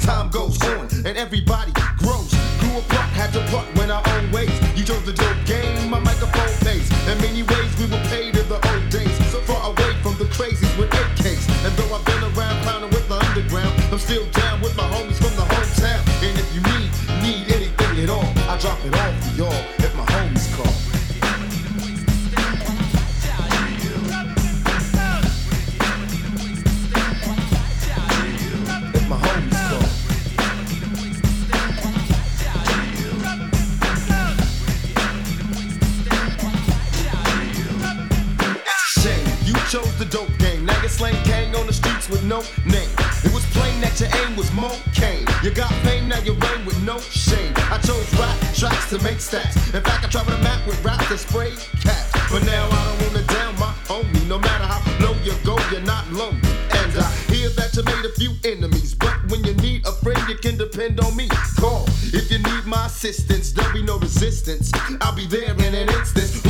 [0.00, 1.72] time goes on and everybody
[42.12, 42.92] with no name.
[43.24, 45.24] It was plain that your aim was more cane.
[45.42, 47.54] You got fame, now you reign with no shame.
[47.72, 49.56] I chose rap tracks to make stats.
[49.74, 51.50] In fact, I travel the map with rap to spray
[51.80, 52.12] cats.
[52.30, 54.28] But now I don't wanna down my homie.
[54.28, 56.38] No matter how low you go, you're not lonely.
[56.76, 58.94] And I hear that you made a few enemies.
[58.94, 61.28] But when you need a friend, you can depend on me.
[61.58, 63.52] Call if you need my assistance.
[63.52, 64.70] There'll be no resistance.
[65.00, 66.41] I'll be there in an instant.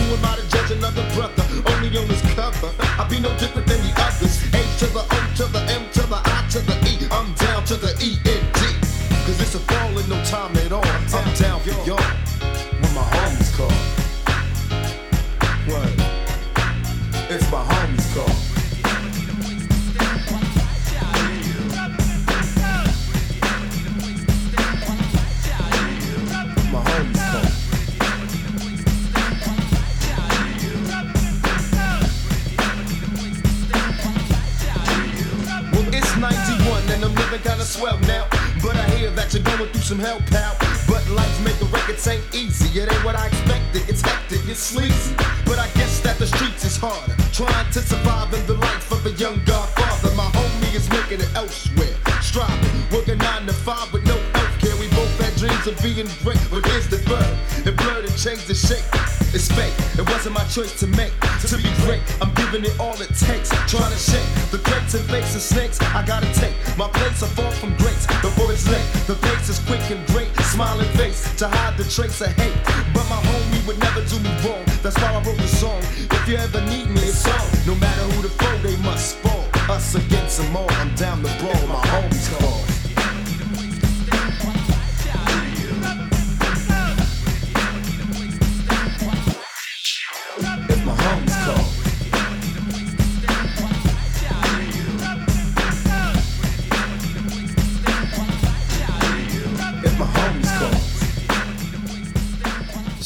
[10.12, 10.81] No time at all.
[39.92, 40.56] Some hell, pal.
[40.88, 42.80] But life making records ain't easy.
[42.80, 43.82] It ain't what I expected.
[43.90, 45.14] It's hectic, it's sleazy.
[45.44, 47.14] But I guess that the streets is harder.
[47.32, 50.14] Trying to survive in the life of a young godfather.
[50.16, 51.92] My homie is making it elsewhere.
[52.22, 54.76] Striving, working nine to five with no health care.
[54.80, 57.32] We both had dreams of being great, but here's the bird.
[57.68, 58.88] It blurred and changed the shape.
[59.36, 59.76] It's fake.
[60.00, 61.12] It wasn't my choice to make.
[61.44, 63.52] To be great, I'm giving it all it takes.
[63.68, 65.76] Trying to shake the crates and fakes and snakes.
[65.80, 67.22] I gotta take my place.
[67.22, 67.71] I fall from
[71.42, 72.54] to hide the trace of hate.
[72.94, 74.64] But my homie would never do me wrong.
[74.80, 75.82] That's why I wrote the song.
[75.82, 77.66] If you ever need me, it's on.
[77.66, 79.44] No matter who the foe, they must fall.
[79.68, 80.70] Us against them all.
[80.70, 81.66] I'm down the brawl.
[81.66, 82.71] My homies call.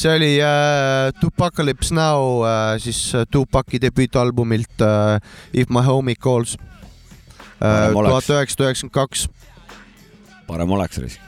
[0.07, 5.19] See oli äh, Tupacalypse Now äh, siis äh, Tupaci debüütalbumilt äh,
[5.53, 6.57] If my homie calls
[7.59, 9.27] äh, tuhat üheksasada üheksakümmend kaks
[10.47, 11.21] parem oleks risk.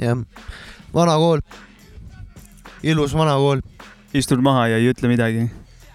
[0.00, 0.18] jah,
[0.94, 1.44] vana kool,
[2.82, 3.62] ilus vana kool.
[4.14, 5.46] istud maha ja ei ütle midagi.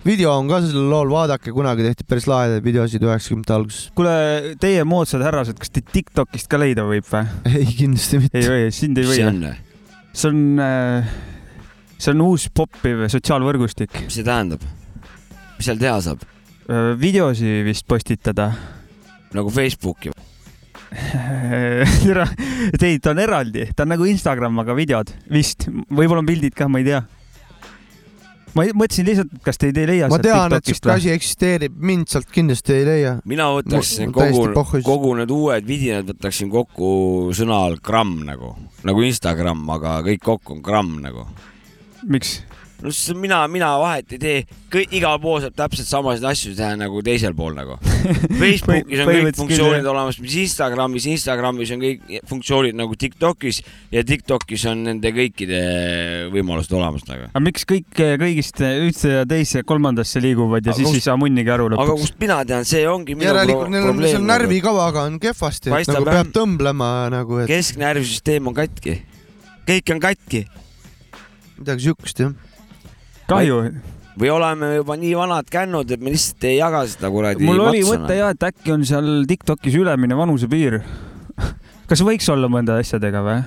[0.05, 3.91] video on ka sellel lool, vaadake, kunagi tehti päris lahedaid videosid üheksakümnendate alguses.
[3.95, 7.27] kuule, teie moodsad härrased, kas teid Tiktokist ka leida võib või?
[7.57, 8.39] ei, kindlasti mitte.
[8.39, 9.47] ei või, sind ei või see on??
[10.15, 10.39] See on,
[11.97, 13.91] see on uus poppiv sotsiaalvõrgustik.
[14.05, 14.63] mis see tähendab?
[15.57, 16.23] mis seal teha saab?
[16.97, 18.51] videosi vist postitada.
[19.35, 20.13] nagu Facebooki?
[22.85, 26.69] ei, ta on eraldi, ta on nagu Instagram, aga videod vist, võib-olla on pildid ka,
[26.71, 27.01] ma ei tea.
[28.55, 32.29] Ma mõtlesin lihtsalt, kas teid ei leia ma tean, et siuke asi eksisteerib, mind sealt
[32.33, 33.13] kindlasti ei leia.
[33.27, 34.47] mina võtaksin kogu
[34.85, 36.89] kogu need uued vidinad võtaksin kokku
[37.35, 38.55] sõna all gramm nagu,
[38.87, 41.27] nagu Instagram, aga kõik kokku on gramm nagu.
[42.07, 42.39] miks?
[42.83, 44.39] No sest mina, mina vahet ei tee,
[44.73, 47.77] kõik, igal pool saab täpselt samasid asju teha nagu teisel pool nagu.
[48.41, 53.61] Facebookis on kõik funktsioonid olemas, mis Instagramis, Instagramis on kõik funktsioonid nagu Tiktokis
[53.93, 55.61] ja Tiktokis on nende kõikide
[56.33, 57.29] võimalused olemas nagu.
[57.31, 57.87] aga miks kõik
[58.21, 61.79] kõigist üldse ja teise, kolmandasse liiguvad ja Aga siis kust- ei saa munnigi aru aga
[61.81, 62.05] lõpuks?
[62.05, 64.29] kust mina tean, see ongi minu järelikult neil on seal nagu.
[64.33, 68.99] närvikavaga on kehvasti, nagu peab tõmblema nagu, et kesknärvisüsteem on katki.
[69.67, 70.45] kõik on katki.
[71.59, 72.35] midagi siukest jah.
[73.29, 73.59] kahju.
[74.19, 77.83] või oleme juba nii vanad kännud, et me lihtsalt ei jaga seda kuradi mul oli
[77.83, 80.79] matsu mõte ja, et äkki on seal Tiktokis ülemine vanusepiir.
[81.89, 83.39] kas võiks olla mõnda asjadega või?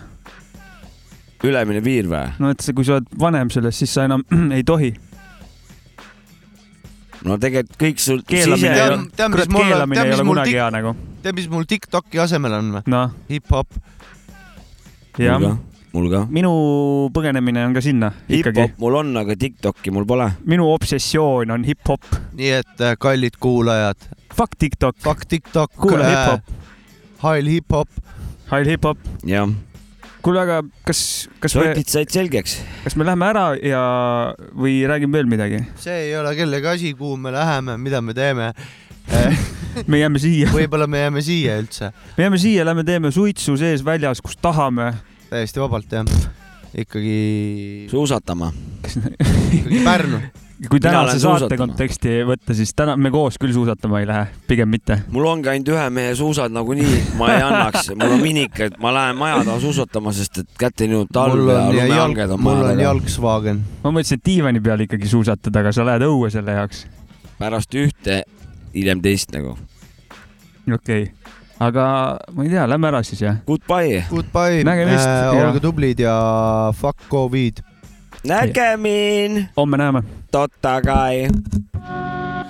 [1.46, 2.24] ülemine piir või?
[2.42, 4.24] no et see, kui sa oled vanem sellest, siis sa enam
[4.56, 4.90] ei tohi.
[7.24, 8.74] no tegelikult kõik sul keelamine
[9.16, 10.94] kurat mul- keelamine ei ole kunagi hea nagu.
[11.22, 12.84] tead, mis mul Tiktoki asemel on või?
[12.90, 13.80] noh, hip-hop.
[15.22, 15.48] jah
[15.94, 16.50] mul ka, minu
[17.14, 18.52] põgenemine on ka sinna ikkagi.
[18.52, 20.28] hip-hop mul on, aga Tiktoki mul pole.
[20.48, 22.04] minu obsessioon on hip-hop.
[22.38, 24.10] nii et äh, kallid kuulajad.
[24.34, 24.98] Fuck TikTok.
[25.02, 25.72] Fuck TikTok.
[25.74, 26.52] Kuule hip-hop..
[27.24, 27.88] High hip-hop.
[28.52, 29.00] High hip-hop.
[29.26, 29.48] jah.
[30.22, 31.00] kuule, aga kas,
[31.40, 32.58] kas me, sotid said selgeks.
[32.84, 33.82] kas me läheme ära ja,
[34.52, 35.62] või räägime veel midagi?
[35.80, 38.52] see ei ole kellegi asi, kuhu me läheme, mida me teeme.
[39.90, 40.50] me jääme siia.
[40.52, 41.92] võib-olla me jääme siia üldse.
[42.16, 44.92] me jääme siia, lähme teeme suitsu sees väljas, kus tahame.
[45.30, 46.06] Täiesti vabalt jah.
[46.76, 48.52] ikkagi, suusatama.
[49.52, 50.20] ikkagi Pärnu.
[50.70, 51.58] kui tänase saate suusatama.
[51.66, 55.00] konteksti võtta, siis täna me koos küll suusatama ei lähe, pigem mitte.
[55.12, 58.92] mul ongi ainult ühe mehe suusad nagunii, ma ei annaks, mul on minik, et ma
[58.94, 62.64] lähen maja taha suusatama, sest et kätte nüüd talv mul ja lumehanged, on mul maja
[62.64, 62.86] on taga.
[62.88, 63.62] jalgsvagen.
[63.84, 66.86] ma mõtlesin, et diivani peal ikkagi suusatada, aga sa lähed õue selle jaoks.
[67.38, 68.22] pärast ühte,
[68.74, 69.58] hiljem teist nagu.
[70.68, 71.17] okei okay.,
[71.60, 71.84] aga
[72.34, 73.36] ma ei tea, lähme ära siis jah.
[73.46, 74.04] Goodbye.
[74.10, 77.62] Goodbye, Nägemist ja- olge tublid ja fuck Covid.
[78.24, 79.48] nägemin.
[79.56, 80.02] homme näeme.
[80.30, 81.28] totta kai.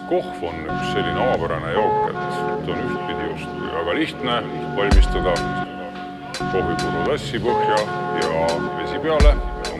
[0.08, 4.36] kohv on üks selline omapärane jook, et ta on ühtpidi just väga lihtne
[4.76, 5.34] valmistada.
[6.52, 7.78] kohvipuru tassi põhja
[8.22, 8.46] ja
[8.78, 9.32] vesi peale,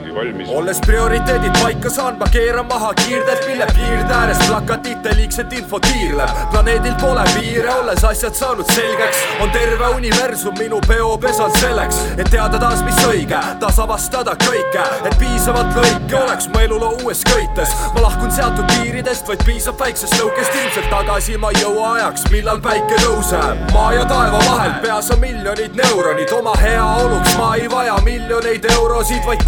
[0.09, 0.49] ongi valmis.
[0.49, 6.31] olles prioriteedid paika saanud, ma keeran maha kiirded, mille piirde ääres plakatite liigset infot tiirleb.
[6.51, 12.59] planeedil pole piire, olles asjad saanud selgeks, on terve universum minu peopesal selleks, et teada
[12.59, 17.75] taas, mis õige, taas avastada kõike, et piisavalt lõike oleks mu eluloo uues köites.
[17.95, 22.61] ma lahkun seatud piiridest, vaid piisab väiksest lõukest, ilmselt tagasi ma ei jõua ajaks, millal
[22.61, 23.73] päike tõuseb.
[23.73, 29.25] maa ja taeva vahel peas on miljonid neuronid, oma heaoluks ma ei vaja miljoneid eurosid,
[29.27, 29.45] vaid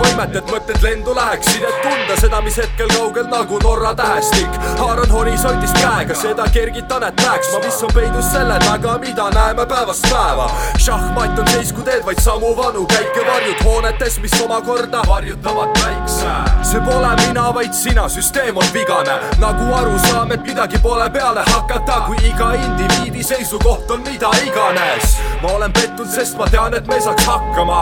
[0.00, 4.48] kujutlusvõimet, et mõtted lendu läheksid, et tunda seda, mis hetkel kaugel nagu Norra tähestik.
[4.78, 9.66] haaran horisondist käega, seda kergitan, et näeks ma, mis on peidus selle taga, mida näeme
[9.66, 10.50] päevast päeva.
[10.78, 16.26] šahmat on seis, kui teed vaid samu vanu käike varjud hoonetes, mis omakorda varjutavad päikse.
[16.62, 22.00] see pole mina, vaid sina, süsteem on vigane, nagu arusaam, et midagi pole peale hakata,
[22.06, 25.18] kui iga indiviidi seisukoht on mida iganes.
[25.42, 27.80] ma olen pettunud, sest ma tean, et me saaks hakkama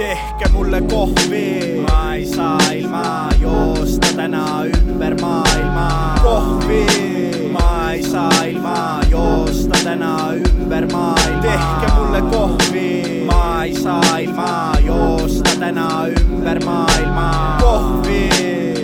[0.00, 6.14] tehke mulle kohvi, ma ei saa ilma joosta täna ümber maailma.
[6.22, 6.86] kohvi,
[7.52, 11.42] ma ei saa ilma joosta täna ümber maailma.
[11.42, 17.58] tehke mulle kohvi, ma ei saa ilma joosta täna ümber maailma.
[17.60, 18.30] kohvi,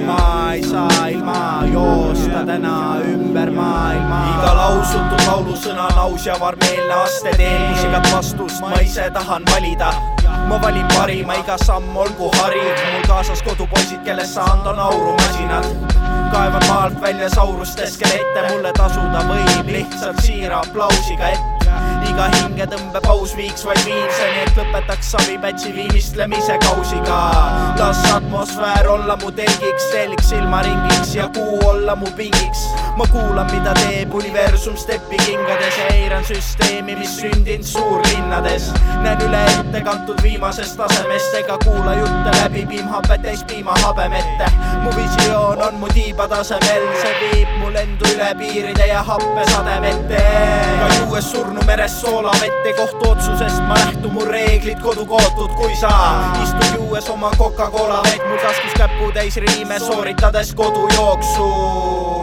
[0.06, 4.20] ma ei saa ilma joosta täna ümber maailma.
[4.34, 10.15] iga lausutud laulusõna on aus ja varmeelne aste, teen musikat vastust, ma ise tahan valida
[10.46, 15.66] ma valin parima, iga samm olgu hariv, mul kaasas kodupoisid, kellest saan toon aurumasinad.
[16.32, 21.70] kaevan maalt välja sauruste skelette, mulle tasuda võib lihtsalt siira aplausiga ette.
[22.10, 27.20] iga hingetõmbepaus viiks vaid viimseni, et lõpetaks savipätsi viimistlemise kausiga.
[27.78, 32.68] las atmosfäär olla mu telgiks, telg silmaringiks ja kuu olla mu pingiks.
[32.96, 38.70] Ma kuulan, mida teeb universum stepikingades ja eiran süsteemi, mis sündinud suurlinnades.
[39.02, 44.48] näen üle ette kantud viimasest tasemest ega kuula jutte läbi piimhapet täis piimahabemette.
[44.82, 50.24] mu visioon on mu tiiba tasemel, see viib mu lendu üle piiride ja happesademete.
[50.80, 55.92] ka juues surnu meres soolavett ei kohtu otsusest, ma lähtun mu reeglid kodukootud, kui sa
[56.42, 62.15] istud juues oma Coca-Cola vett, mul taskus käputäis riime sooritades kodujooksu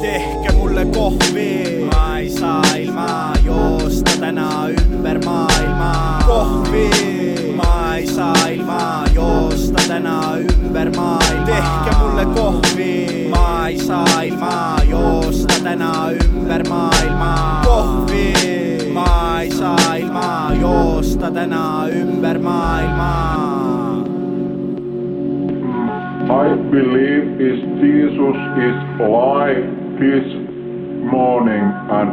[0.00, 5.92] tehke mulle kohvi, ma ei saa ilma joosta täna ümber maailma.
[6.26, 6.90] kohvi,
[7.56, 11.46] ma ei saa ilma joosta täna ümber maailma.
[11.46, 17.62] tehke mulle kohvi, ma ei saa ilma joosta täna ümber maailma.
[17.64, 18.34] kohvi,
[18.92, 23.38] ma ei saa ilma joosta täna ümber maailma
[26.30, 28.36] I believe is Jesus
[28.68, 30.24] is alive this
[31.10, 32.10] morning and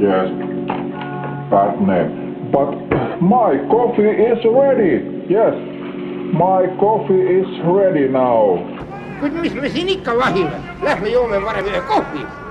[0.00, 0.30] yes,
[1.50, 2.50] bad name.
[2.52, 2.70] But
[3.20, 5.26] my coffee is ready.
[5.28, 5.54] Yes,
[6.32, 8.62] my coffee is ready now.
[9.20, 12.45] kuid mis me siin ikka vahime, lähme joome varem ühe kohvi